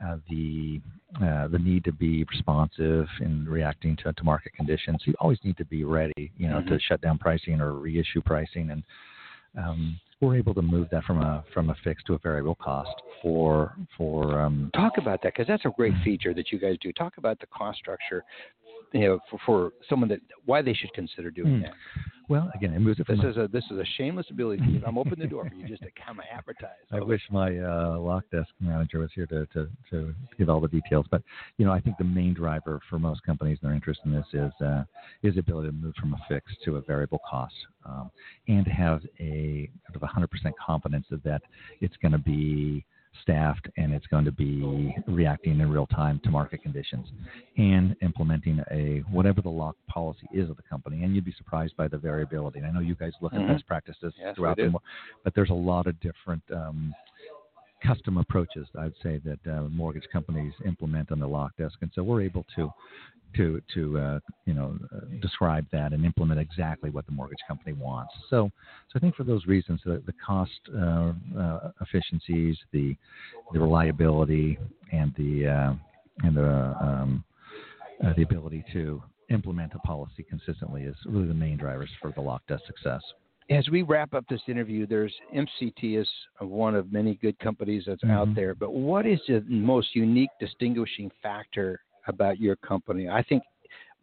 uh, 0.05 0.17
the 0.31 0.81
uh, 1.23 1.49
the 1.49 1.59
need 1.59 1.85
to 1.85 1.93
be 1.93 2.25
responsive 2.25 3.07
in 3.21 3.45
reacting 3.49 3.97
to, 3.97 4.13
to 4.13 4.25
market 4.25 4.55
conditions. 4.55 5.03
You 5.05 5.15
always 5.21 5.39
need 5.45 5.57
to 5.59 5.65
be 5.65 5.85
ready, 5.85 6.33
you 6.37 6.49
know, 6.49 6.61
mm-hmm. 6.61 6.69
to 6.69 6.81
shut 6.81 7.01
down 7.01 7.19
pricing 7.19 7.61
or 7.61 7.75
reissue 7.75 8.23
pricing, 8.23 8.71
and 8.71 8.83
um, 9.57 10.01
we're 10.21 10.37
able 10.37 10.55
to 10.55 10.63
move 10.63 10.89
that 10.91 11.05
from 11.05 11.21
a 11.21 11.45
from 11.55 11.71
a 11.71 11.75
fixed 11.85 12.07
to 12.07 12.15
a 12.15 12.19
variable 12.19 12.57
cost 12.57 12.91
for 13.23 13.77
for 13.97 14.41
um, 14.41 14.71
talk 14.75 14.99
about 14.99 15.23
that 15.23 15.35
because 15.35 15.47
that's 15.47 15.65
a 15.65 15.73
great 15.77 15.95
feature 16.05 16.35
that 16.35 16.51
you 16.51 16.59
guys 16.59 16.77
do. 16.81 16.93
Talk 16.93 17.19
about 17.19 17.39
the 17.41 17.47
cost 17.47 17.79
structure, 17.79 18.25
you 18.93 19.01
know, 19.01 19.19
for, 19.31 19.39
for 19.45 19.73
someone 19.89 20.09
that 20.09 20.21
why 20.45 20.63
they 20.63 20.75
should 20.75 20.93
consider 20.93 21.31
doing 21.31 21.59
mm. 21.59 21.63
that. 21.63 21.73
Well, 22.29 22.51
again, 22.55 22.75
it 22.75 22.81
moves 22.81 23.01
it 23.01 23.07
this 23.09 23.19
a, 23.23 23.29
is 23.29 23.37
a 23.39 23.49
this 23.51 23.65
is 23.71 23.79
a 23.79 23.85
shameless 23.97 24.27
ability. 24.31 24.83
I'm 24.87 24.99
opening 24.99 25.21
the 25.21 25.27
door 25.27 25.49
for 25.49 25.55
you 25.55 25.67
just 25.67 25.83
to 25.83 25.89
kind 25.93 26.19
of 26.19 26.25
advertise. 26.31 26.69
I 26.93 27.01
wish 27.01 27.23
my 27.31 27.59
uh, 27.59 27.99
lock 27.99 28.25
desk 28.31 28.51
manager 28.61 28.99
was 28.99 29.11
here 29.15 29.27
to, 29.27 29.47
to 29.47 29.69
to 29.91 30.15
give 30.37 30.51
all 30.51 30.61
the 30.61 30.69
details. 30.69 31.07
But 31.11 31.23
you 31.57 31.65
know, 31.65 31.73
I 31.73 31.81
think 31.81 31.97
the 31.97 32.05
main 32.05 32.35
driver 32.35 32.81
for 32.91 32.99
most 32.99 33.23
companies 33.23 33.59
and 33.63 33.71
their 33.71 33.75
interest 33.75 34.01
in 34.05 34.13
this 34.13 34.27
is 34.35 34.53
uh, 34.61 34.85
is 35.23 35.35
the 35.35 35.41
ability 35.41 35.69
to 35.69 35.73
move 35.73 35.95
from 35.99 36.13
a 36.13 36.19
fixed 36.29 36.57
to 36.67 36.77
a 36.77 36.83
variable 36.83 37.21
cost, 37.29 37.55
um, 37.87 38.11
and 38.47 38.67
have 38.67 39.01
a 39.21 39.71
sort 39.91 40.03
of 40.03 40.03
100% 40.03 40.53
confidence 40.65 41.07
that 41.11 41.41
it's 41.81 41.97
going 42.03 42.13
to 42.13 42.19
be 42.19 42.85
staffed 43.23 43.69
and 43.77 43.93
it's 43.93 44.07
going 44.07 44.25
to 44.25 44.33
be 44.33 44.95
reacting 45.07 45.61
in 45.61 45.71
real 45.71 45.87
time 45.87 46.21
to 46.25 46.31
market 46.31 46.63
conditions 46.63 47.07
and 47.57 47.97
implementing 48.03 48.61
a 48.71 49.03
whatever 49.11 49.41
the 49.43 49.49
lock 49.49 49.77
policy 49.89 50.29
is 50.33 50.49
of 50.51 50.57
the 50.57 50.63
company. 50.63 51.03
And 51.03 51.15
you'd 51.15 51.25
be 51.25 51.35
surprised 51.37 51.77
by 51.77 51.89
the 51.89 51.99
variability. 51.99 52.59
And 52.59 52.69
i 52.69 52.71
know 52.71 52.81
you 52.81 52.95
guys 52.95 53.13
look 53.21 53.33
mm-hmm. 53.33 53.51
at 53.51 53.57
best 53.57 53.67
practices 53.67 54.13
yes, 54.19 54.37
throughout 54.37 54.57
the 54.57 54.73
but 55.25 55.35
there's 55.35 55.51
a 55.51 55.55
lot 55.55 55.87
of 55.87 55.99
different 56.01 56.43
um, 56.55 56.95
custom 57.87 58.19
approaches 58.19 58.67
i'd 58.81 58.93
say 59.05 59.21
that 59.25 59.39
uh, 59.53 59.63
mortgage 59.69 60.07
companies 60.13 60.53
implement 60.67 61.13
on 61.13 61.21
the 61.21 61.27
lock 61.27 61.57
desk. 61.57 61.77
And 61.81 61.91
so 61.95 62.03
we're 62.03 62.23
able 62.23 62.45
to 62.57 62.73
to 63.37 63.61
to 63.75 63.99
uh, 63.99 64.21
you 64.47 64.55
know 64.55 64.77
uh, 64.95 65.01
describe 65.21 65.67
that 65.73 65.93
and 65.93 66.05
implement 66.05 66.41
exactly 66.41 66.91
what 66.91 67.07
the 67.07 67.13
mortgage 67.13 67.39
company 67.47 67.73
wants. 67.73 68.13
So 68.31 68.51
so 68.89 68.97
I 68.97 68.99
think 68.99 69.15
for 69.15 69.25
those 69.25 69.47
reasons, 69.47 69.81
the, 69.85 70.03
the 70.07 70.15
cost 70.25 70.51
uh, 70.75 71.13
uh 71.39 71.71
efficiencies, 71.81 72.57
the 72.73 72.97
the 73.53 73.61
reliability, 73.61 74.59
and 74.93 75.15
the 75.17 75.47
uh, 75.47 75.75
and 76.27 76.37
the 76.37 76.77
um, 76.81 77.25
uh, 78.05 78.13
the 78.17 78.23
ability 78.23 78.65
to 78.73 79.03
implement 79.31 79.73
a 79.75 79.79
policy 79.81 80.25
consistently 80.29 80.83
is 80.83 80.97
really 81.07 81.29
the 81.29 81.35
main 81.35 81.57
drivers 81.57 81.91
for 82.01 82.13
the 82.13 82.21
lock 82.21 82.47
desk 82.47 82.63
success. 82.67 83.03
As 83.51 83.67
we 83.71 83.83
wrap 83.83 84.13
up 84.13 84.25
this 84.29 84.43
interview, 84.47 84.87
there's 84.87 85.15
MCT 85.35 85.99
is 85.99 86.09
one 86.39 86.75
of 86.75 86.93
many 86.93 87.15
good 87.15 87.39
companies 87.39 87.85
that's 87.87 88.03
mm-hmm. 88.03 88.13
out 88.13 88.35
there. 88.35 88.55
But 88.55 88.75
what 88.75 89.07
is 89.07 89.21
the 89.27 89.43
most 89.49 89.95
unique 89.95 90.31
distinguishing 90.39 91.11
factor 91.23 91.81
about 92.09 92.41
your 92.41 92.57
company. 92.57 93.09
I 93.09 93.23
think 93.23 93.43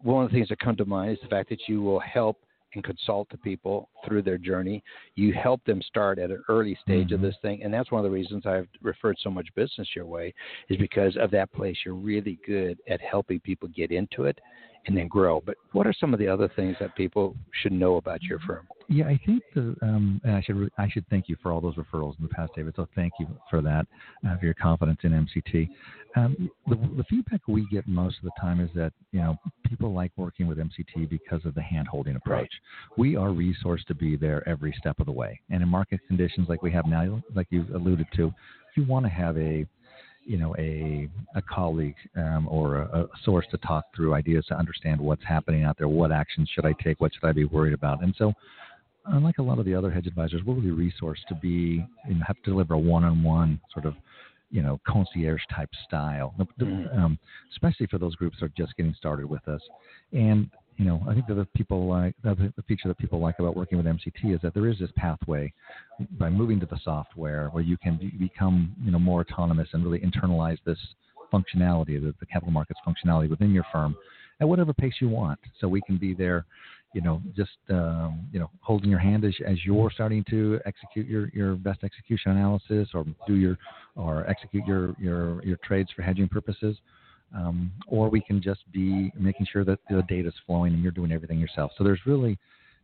one 0.01 0.24
of 0.24 0.31
the 0.31 0.35
things 0.35 0.50
that 0.50 0.59
come 0.59 0.75
to 0.77 0.85
mind 0.85 1.12
is 1.13 1.17
the 1.21 1.29
fact 1.29 1.50
that 1.50 1.67
you 1.67 1.81
will 1.81 2.00
help 2.00 2.39
and 2.75 2.83
consult 2.83 3.29
the 3.29 3.38
people 3.38 3.89
through 4.05 4.21
their 4.21 4.38
journey. 4.38 4.83
You 5.15 5.33
help 5.33 5.63
them 5.63 5.81
start 5.81 6.19
at 6.19 6.29
an 6.29 6.43
early 6.50 6.77
stage 6.81 7.07
mm-hmm. 7.07 7.15
of 7.15 7.21
this 7.21 7.35
thing, 7.41 7.63
and 7.63 7.74
that's 7.74 7.91
one 7.91 8.00
of 8.00 8.03
the 8.03 8.15
reasons 8.15 8.45
I've 8.45 8.67
referred 8.81 9.17
so 9.21 9.29
much 9.29 9.47
business 9.55 9.88
your 9.95 10.05
way, 10.05 10.33
is 10.69 10.77
because 10.77 11.15
of 11.17 11.31
that 11.31 11.51
place. 11.53 11.77
You're 11.85 11.95
really 11.95 12.38
good 12.45 12.77
at 12.89 13.00
helping 13.01 13.39
people 13.39 13.69
get 13.69 13.91
into 13.91 14.25
it 14.25 14.39
and 14.88 14.98
then 14.98 15.08
grow. 15.08 15.42
But 15.46 15.58
what 15.72 15.88
are 15.88 15.94
some 15.94 16.13
of 16.13 16.20
the 16.20 16.27
other 16.27 16.50
things 16.56 16.75
that 16.80 16.96
people 16.96 17.36
should 17.62 17.72
know 17.72 17.96
about 17.98 18.24
your 18.24 18.39
firm? 18.39 18.68
Yeah, 18.88 19.06
I 19.06 19.20
think 19.25 19.42
the 19.56 19.75
um, 19.82 20.22
and 20.24 20.36
I 20.36 20.42
should 20.42 20.70
I 20.77 20.88
should 20.89 21.06
thank 21.10 21.27
you 21.27 21.36
for 21.42 21.51
all 21.51 21.60
those 21.60 21.75
referrals 21.75 22.18
in 22.20 22.24
the 22.24 22.30
past, 22.30 22.51
David. 22.56 22.74
So 22.75 22.88
thank 22.96 23.13
you 23.20 23.27
for 23.50 23.62
that, 23.62 23.88
uh, 24.27 24.38
for 24.38 24.46
your 24.46 24.54
confidence 24.54 25.00
in 25.04 25.12
MCT. 25.12 25.70
Um, 26.15 26.51
the, 26.68 26.75
the 26.75 27.04
feedback 27.10 27.42
we 27.48 27.68
get 27.72 27.88
most 27.88 28.18
of 28.20 28.25
the 28.25 28.32
time 28.39 28.60
is 28.60 28.70
that 28.75 28.94
you 29.12 29.22
know 29.22 29.38
people 29.68 29.92
like 29.92 30.12
working 30.18 30.46
with 30.46 30.60
MCT 30.60 31.10
because 31.10 31.44
of 31.46 31.56
the 31.56 31.63
hand-holding 31.63 32.15
approach. 32.15 32.42
Right. 32.42 32.98
We 32.98 33.15
are 33.15 33.30
resourced 33.30 33.86
to 33.88 33.96
be 33.96 34.15
there 34.15 34.48
every 34.48 34.74
step 34.77 35.00
of 35.00 35.08
the 35.08 35.12
way, 35.12 35.39
and 35.50 35.63
in 35.63 35.70
market 35.70 36.01
conditions 36.08 36.48
like 36.48 36.62
we 36.62 36.72
have 36.72 36.86
now, 36.86 37.24
like 37.34 37.48
you 37.50 37.65
alluded 37.74 38.06
to, 38.18 38.32
you 38.75 38.86
want 38.86 39.06
to 39.06 39.10
have 39.10 39.36
a 39.38 39.65
you 40.25 40.38
know 40.38 40.55
a 40.58 41.08
a 41.36 41.41
colleague 41.41 41.96
um, 42.15 42.48
or 42.50 42.77
a, 42.77 43.01
a, 43.01 43.08
source 43.24 43.46
to 43.51 43.58
talk 43.60 43.86
through 43.96 44.13
ideas 44.13 44.46
to 44.48 44.58
understand 44.58 45.00
what's 45.00 45.24
happening 45.24 45.63
out 45.63 45.77
there. 45.77 45.88
What 45.88 46.12
actions 46.12 46.50
should 46.53 46.65
I 46.65 46.74
take? 46.84 47.00
What 47.00 47.13
should 47.13 47.27
I 47.27 47.32
be 47.32 47.46
worried 47.46 47.74
about? 47.74 48.03
And 48.03 48.13
so, 48.17 48.34
unlike 49.05 49.38
a 49.38 49.44
lot 49.44 49.60
of 49.60 49.65
the 49.65 49.75
other 49.75 49.91
hedge 49.91 50.08
advisors, 50.08 50.41
we're 50.46 50.55
really 50.55 50.91
resourced 50.91 51.25
to 51.29 51.36
be 51.36 51.86
you 52.08 52.15
know, 52.15 52.24
have 52.25 52.38
to 52.38 52.51
deliver 52.51 52.74
a 52.74 52.79
one-on-one 52.79 53.60
sort 53.72 53.86
of 53.86 53.94
you 54.50 54.62
know 54.62 54.79
concierge 54.88 55.41
type 55.55 55.70
style, 55.88 56.34
mm-hmm. 56.39 56.98
um, 56.98 57.20
especially 57.51 57.88
for 57.88 57.98
those 57.98 58.15
groups 58.15 58.38
that 58.39 58.48
are 58.48 58.53
just 58.58 58.75
getting 58.75 58.96
started 58.98 59.27
with 59.27 59.48
us. 59.48 59.62
And 60.12 60.50
you 60.77 60.86
know, 60.86 61.01
I 61.08 61.13
think 61.13 61.27
that 61.27 61.36
the 61.36 61.48
people 61.55 61.88
like 61.88 62.15
the, 62.24 62.51
feature 62.67 62.89
that 62.89 62.98
people 62.98 63.20
like 63.20 63.39
about 63.39 63.55
working 63.55 63.77
with 63.77 63.88
MCT 63.88 64.36
is 64.36 64.41
that 64.41 64.53
there 64.53 64.67
is 64.67 64.77
this 64.79 64.89
pathway 64.96 65.53
by 66.20 66.29
moving 66.29 66.60
to 66.60 66.65
the 66.65 66.79
software 66.84 67.48
where 67.50 67.63
you 67.63 67.77
can 67.77 67.98
be, 67.98 68.10
become 68.10 68.75
you 68.84 68.91
know 68.91 69.00
more 69.00 69.22
autonomous 69.22 69.70
and 69.74 69.86
really 69.86 70.00
internalize 70.00 70.58
this 70.65 70.79
functionality, 71.32 72.01
the, 72.01 72.13
the 72.20 72.25
capital 72.25 72.51
markets 72.51 72.79
functionality 72.86 73.29
within 73.29 73.51
your 73.51 73.65
firm 73.72 73.96
at 74.41 74.48
whatever 74.48 74.74
pace 74.74 74.96
you 75.00 75.08
want. 75.08 75.39
So 75.62 75.67
we 75.67 75.82
can 75.82 75.98
be 75.98 76.13
there, 76.13 76.46
you 76.94 77.01
know, 77.01 77.22
just 77.38 77.51
um, 77.70 78.27
you 78.34 78.39
know 78.39 78.50
holding 78.60 78.89
your 78.89 79.00
hand 79.00 79.24
as, 79.24 79.34
as 79.48 79.63
you're 79.63 79.91
starting 79.91 80.25
to 80.29 80.60
execute 80.65 81.08
your, 81.08 81.29
your 81.29 81.55
best 81.55 81.86
execution 81.86 82.32
analysis 82.32 82.89
or 82.94 83.05
do 83.25 83.36
your 83.36 83.58
or 83.96 84.27
execute 84.29 84.65
your 84.67 84.94
your 85.00 85.41
your 85.44 85.58
trades 85.63 85.89
for 85.96 86.01
hedging 86.01 86.27
purposes 86.27 86.75
um, 87.34 87.72
or 87.88 88.10
we 88.10 88.22
can 88.22 88.41
just 88.41 88.70
be 88.72 89.12
making 89.17 89.48
sure 89.51 89.63
that 89.65 89.79
the 89.89 90.03
data 90.03 90.29
is 90.29 90.34
flowing 90.46 90.74
and 90.74 90.84
you're 90.84 90.91
doing 90.91 91.12
everything 91.12 91.39
yourself. 91.39 91.72
So 91.77 91.84
there's 91.84 92.01
really 92.05 92.38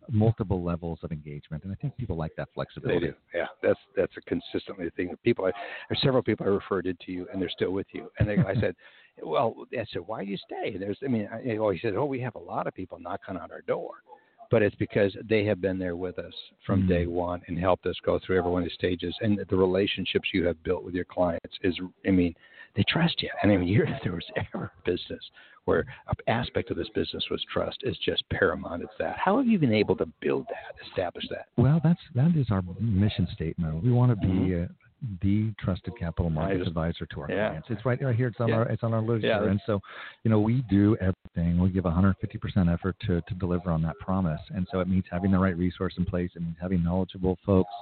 multiple 0.10 0.64
levels 0.64 1.00
of 1.04 1.12
engagement, 1.12 1.64
and 1.64 1.72
I 1.72 1.76
think 1.76 1.96
people 1.96 2.16
like 2.16 2.36
that 2.36 2.50
flexibility. 2.54 3.00
They 3.00 3.08
do. 3.08 3.14
Yeah, 3.34 3.46
that's 3.62 3.80
that's 3.96 4.14
a 4.18 4.22
consistently 4.22 4.90
thing 4.96 5.10
that 5.10 5.22
people. 5.24 5.46
I, 5.46 5.52
there's 5.90 6.02
several 6.02 6.24
people 6.24 6.46
I 6.46 6.50
referred 6.50 6.88
it 6.88 7.00
to 7.02 7.12
you, 7.12 7.28
and 7.32 7.42
they're 7.42 7.50
still 7.50 7.72
with 7.72 7.88
you. 7.92 8.12
And 8.20 8.28
they, 8.28 8.38
I 8.38 8.56
said, 8.60 8.76
well, 9.22 9.56
I 9.74 9.86
said, 9.92 10.02
why 10.06 10.26
do 10.26 10.32
you 10.32 10.38
stay? 10.38 10.78
There's, 10.78 10.98
I 11.04 11.08
mean, 11.08 11.30
I, 11.32 11.58
oh, 11.58 11.70
he 11.70 11.80
said, 11.80 11.96
oh, 11.96 12.06
we 12.06 12.20
have 12.22 12.36
a 12.36 12.40
lot 12.40 12.68
of 12.68 12.74
people 12.74 13.00
knocking 13.00 13.38
on 13.38 13.52
our 13.52 13.62
door 13.62 14.04
but 14.52 14.62
it's 14.62 14.76
because 14.76 15.16
they 15.28 15.46
have 15.46 15.62
been 15.62 15.80
there 15.80 15.96
with 15.96 16.20
us 16.20 16.34
from 16.66 16.82
mm-hmm. 16.82 16.90
day 16.90 17.06
one 17.08 17.42
and 17.48 17.58
helped 17.58 17.86
us 17.86 17.96
go 18.06 18.20
through 18.20 18.38
every 18.38 18.52
one 18.52 18.64
of 18.64 18.68
the 18.68 18.74
stages. 18.74 19.16
And 19.22 19.40
the 19.50 19.56
relationships 19.56 20.30
you 20.34 20.46
have 20.46 20.62
built 20.62 20.84
with 20.84 20.94
your 20.94 21.06
clients 21.06 21.58
is, 21.64 21.80
I 22.06 22.12
mean, 22.12 22.36
they 22.76 22.84
trust 22.88 23.22
you. 23.22 23.30
And 23.42 23.52
I 23.52 23.58
mean, 23.58 23.68
you're, 23.74 23.88
there 24.04 24.14
was 24.14 24.26
ever 24.36 24.72
a 24.78 24.90
business 24.90 25.22
where 25.66 25.86
an 26.08 26.16
aspect 26.28 26.72
of 26.72 26.78
this 26.78 26.90
business 26.96 27.24
was 27.30 27.44
trust 27.54 27.78
is 27.84 27.98
just 28.04 28.28
paramount. 28.30 28.82
It's 28.82 28.92
that. 29.00 29.18
How 29.18 29.38
have 29.38 29.48
you 29.48 29.60
been 29.60 29.74
able 29.74 29.96
to 29.98 30.08
build 30.20 30.46
that, 30.50 30.88
establish 30.90 31.26
that? 31.30 31.48
Well, 31.56 31.80
that's 31.84 32.00
that 32.16 32.36
is 32.36 32.48
our 32.50 32.64
mission 32.80 33.28
statement. 33.34 33.84
We 33.84 33.92
want 33.92 34.12
to 34.12 34.16
be 34.16 34.28
mm-hmm 34.28 34.74
the 35.22 35.52
trusted 35.60 35.94
capital 35.98 36.30
markets 36.30 36.60
just, 36.60 36.70
advisor 36.70 37.06
to 37.08 37.22
our 37.22 37.32
yeah. 37.32 37.50
clients. 37.50 37.68
It's 37.72 37.86
right, 37.86 38.02
right 38.02 38.16
here. 38.16 38.28
It's 38.28 38.40
on 38.40 38.50
yeah. 38.50 38.56
our 38.56 38.64
it's 38.70 38.84
on 38.84 38.94
our 38.94 39.02
literature, 39.02 39.28
yeah, 39.28 39.44
and 39.44 39.60
so 39.66 39.80
you 40.24 40.30
know 40.30 40.40
we 40.40 40.64
do 40.70 40.96
everything. 41.02 41.60
We 41.60 41.70
give 41.70 41.86
150 41.86 42.38
percent 42.38 42.70
effort 42.70 42.96
to 43.08 43.22
to 43.22 43.34
deliver 43.36 43.72
on 43.72 43.82
that 43.82 43.98
promise, 44.00 44.42
and 44.50 44.68
so 44.72 44.80
it 44.80 44.88
means 44.88 45.06
having 45.10 45.32
the 45.32 45.40
right 45.40 45.58
resource 45.58 45.96
in 45.98 46.06
place. 46.06 46.30
It 46.36 46.44
means 46.44 46.56
having 46.62 46.84
knowledgeable 46.84 47.40
folks 47.46 47.74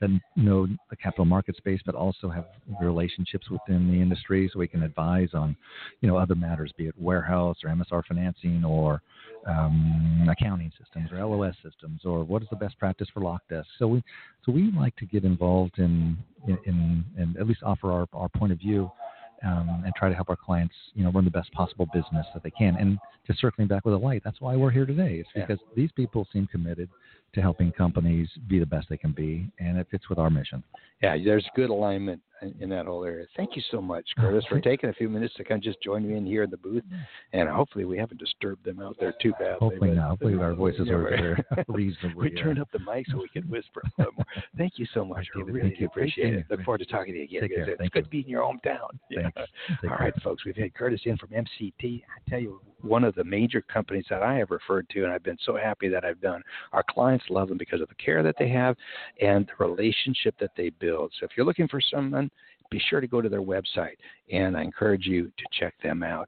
that 0.00 0.10
know 0.36 0.66
the 0.90 0.96
capital 0.96 1.24
market 1.24 1.56
space, 1.56 1.80
but 1.86 1.94
also 1.94 2.28
have 2.28 2.46
relationships 2.80 3.48
within 3.50 3.86
the 3.88 4.00
industry, 4.00 4.50
so 4.52 4.58
we 4.58 4.68
can 4.68 4.82
advise 4.82 5.28
on 5.32 5.56
you 6.00 6.08
know 6.08 6.16
other 6.16 6.34
matters, 6.34 6.72
be 6.76 6.88
it 6.88 6.94
warehouse 6.98 7.58
or 7.62 7.70
MSR 7.70 8.02
financing 8.06 8.64
or 8.64 9.00
um, 9.46 10.26
accounting 10.30 10.72
systems 10.78 11.12
or 11.12 11.24
LOS 11.24 11.54
systems, 11.62 12.00
or 12.04 12.24
what 12.24 12.42
is 12.42 12.48
the 12.50 12.56
best 12.56 12.76
practice 12.78 13.08
for 13.14 13.20
lock 13.20 13.42
desks. 13.48 13.70
So 13.78 13.86
we 13.86 14.02
so 14.44 14.52
we 14.52 14.72
like 14.76 14.96
to 14.96 15.06
get 15.06 15.24
involved 15.24 15.78
in 15.78 16.16
in, 16.46 16.58
in 16.66 17.04
and 17.16 17.36
at 17.36 17.46
least 17.46 17.62
offer 17.62 17.90
our, 17.92 18.06
our 18.12 18.28
point 18.28 18.52
of 18.52 18.58
view 18.58 18.90
um, 19.44 19.82
and 19.84 19.94
try 19.94 20.08
to 20.08 20.14
help 20.14 20.30
our 20.30 20.36
clients, 20.36 20.74
you 20.94 21.04
know, 21.04 21.10
run 21.10 21.24
the 21.24 21.30
best 21.30 21.52
possible 21.52 21.86
business 21.92 22.26
that 22.32 22.42
they 22.42 22.50
can. 22.50 22.76
And 22.76 22.98
just 23.26 23.40
circling 23.40 23.68
back 23.68 23.84
with 23.84 23.94
Alight, 23.94 24.22
that's 24.24 24.40
why 24.40 24.56
we're 24.56 24.70
here 24.70 24.86
today. 24.86 25.16
It's 25.16 25.28
because 25.34 25.58
yeah. 25.60 25.74
these 25.76 25.92
people 25.92 26.26
seem 26.32 26.46
committed 26.46 26.88
to 27.34 27.40
helping 27.40 27.72
companies 27.72 28.28
be 28.48 28.58
the 28.58 28.66
best 28.66 28.88
they 28.88 28.96
can 28.96 29.12
be, 29.12 29.50
and 29.58 29.78
it 29.78 29.86
fits 29.90 30.08
with 30.08 30.18
our 30.18 30.30
mission. 30.30 30.62
Yeah, 31.02 31.16
there's 31.22 31.46
good 31.54 31.70
alignment 31.70 32.20
in 32.60 32.68
that 32.70 32.86
whole 32.86 33.04
area. 33.04 33.26
Thank 33.36 33.56
you 33.56 33.62
so 33.70 33.80
much, 33.80 34.04
oh, 34.18 34.22
Curtis, 34.22 34.44
for 34.48 34.60
taking 34.60 34.90
a 34.90 34.92
few 34.92 35.08
minutes 35.08 35.34
to 35.36 35.44
kind 35.44 35.58
of 35.58 35.64
just 35.64 35.82
join 35.82 36.06
me 36.06 36.16
in 36.16 36.26
here 36.26 36.42
in 36.44 36.50
the 36.50 36.56
booth, 36.56 36.84
and 37.32 37.48
hopefully 37.48 37.84
we 37.84 37.98
haven't 37.98 38.18
disturbed 38.18 38.64
them 38.64 38.80
out 38.80 38.96
there 39.00 39.14
too 39.20 39.32
badly. 39.32 39.56
Hopefully 39.60 39.90
not. 39.90 40.08
Hopefully 40.10 40.34
our 40.40 40.54
voices 40.54 40.88
are 40.88 41.02
very 41.02 41.44
reasonably. 41.68 42.30
we 42.30 42.42
turned 42.42 42.60
up 42.60 42.68
the 42.72 42.78
mic 42.78 43.06
so 43.10 43.18
we 43.18 43.28
could 43.28 43.48
whisper 43.50 43.82
a 43.84 43.90
little 43.98 44.14
more. 44.16 44.26
Thank 44.58 44.74
you 44.76 44.86
so 44.94 45.04
much. 45.04 45.26
David, 45.34 45.54
really 45.54 45.76
you. 45.78 45.86
appreciate 45.86 46.34
it. 46.34 46.46
Look 46.50 46.62
forward 46.64 46.78
to 46.78 46.86
talking 46.86 47.14
to 47.14 47.20
you 47.20 47.24
again. 47.24 47.40
Take 47.42 47.54
care. 47.56 47.68
It's 47.70 47.78
Thank 47.78 47.92
good 47.92 47.98
you. 48.00 48.04
to 48.04 48.10
be 48.10 48.20
in 48.20 48.28
your 48.28 48.42
hometown. 48.42 48.88
Yeah. 49.10 49.30
All 49.84 49.96
right, 49.98 50.14
folks. 50.22 50.44
We've 50.44 50.56
had 50.56 50.74
Curtis 50.74 51.00
in 51.04 51.16
from 51.16 51.30
MCT. 51.30 52.02
I 52.02 52.30
tell 52.30 52.40
you, 52.40 52.60
one 52.84 53.04
of 53.04 53.14
the 53.14 53.24
major 53.24 53.60
companies 53.62 54.04
that 54.10 54.22
I 54.22 54.34
have 54.34 54.50
referred 54.50 54.88
to, 54.90 55.04
and 55.04 55.12
I've 55.12 55.22
been 55.22 55.38
so 55.44 55.56
happy 55.56 55.88
that 55.88 56.04
I've 56.04 56.20
done. 56.20 56.42
Our 56.72 56.84
clients 56.88 57.24
love 57.30 57.48
them 57.48 57.58
because 57.58 57.80
of 57.80 57.88
the 57.88 57.94
care 57.94 58.22
that 58.22 58.36
they 58.38 58.48
have 58.50 58.76
and 59.20 59.46
the 59.46 59.64
relationship 59.64 60.34
that 60.40 60.52
they 60.56 60.70
build. 60.70 61.12
So 61.18 61.24
if 61.24 61.32
you're 61.36 61.46
looking 61.46 61.68
for 61.68 61.80
someone, 61.80 62.30
be 62.70 62.80
sure 62.88 63.00
to 63.00 63.06
go 63.06 63.20
to 63.20 63.28
their 63.28 63.42
website, 63.42 63.96
and 64.32 64.56
I 64.56 64.62
encourage 64.62 65.06
you 65.06 65.26
to 65.26 65.44
check 65.58 65.74
them 65.82 66.02
out. 66.02 66.22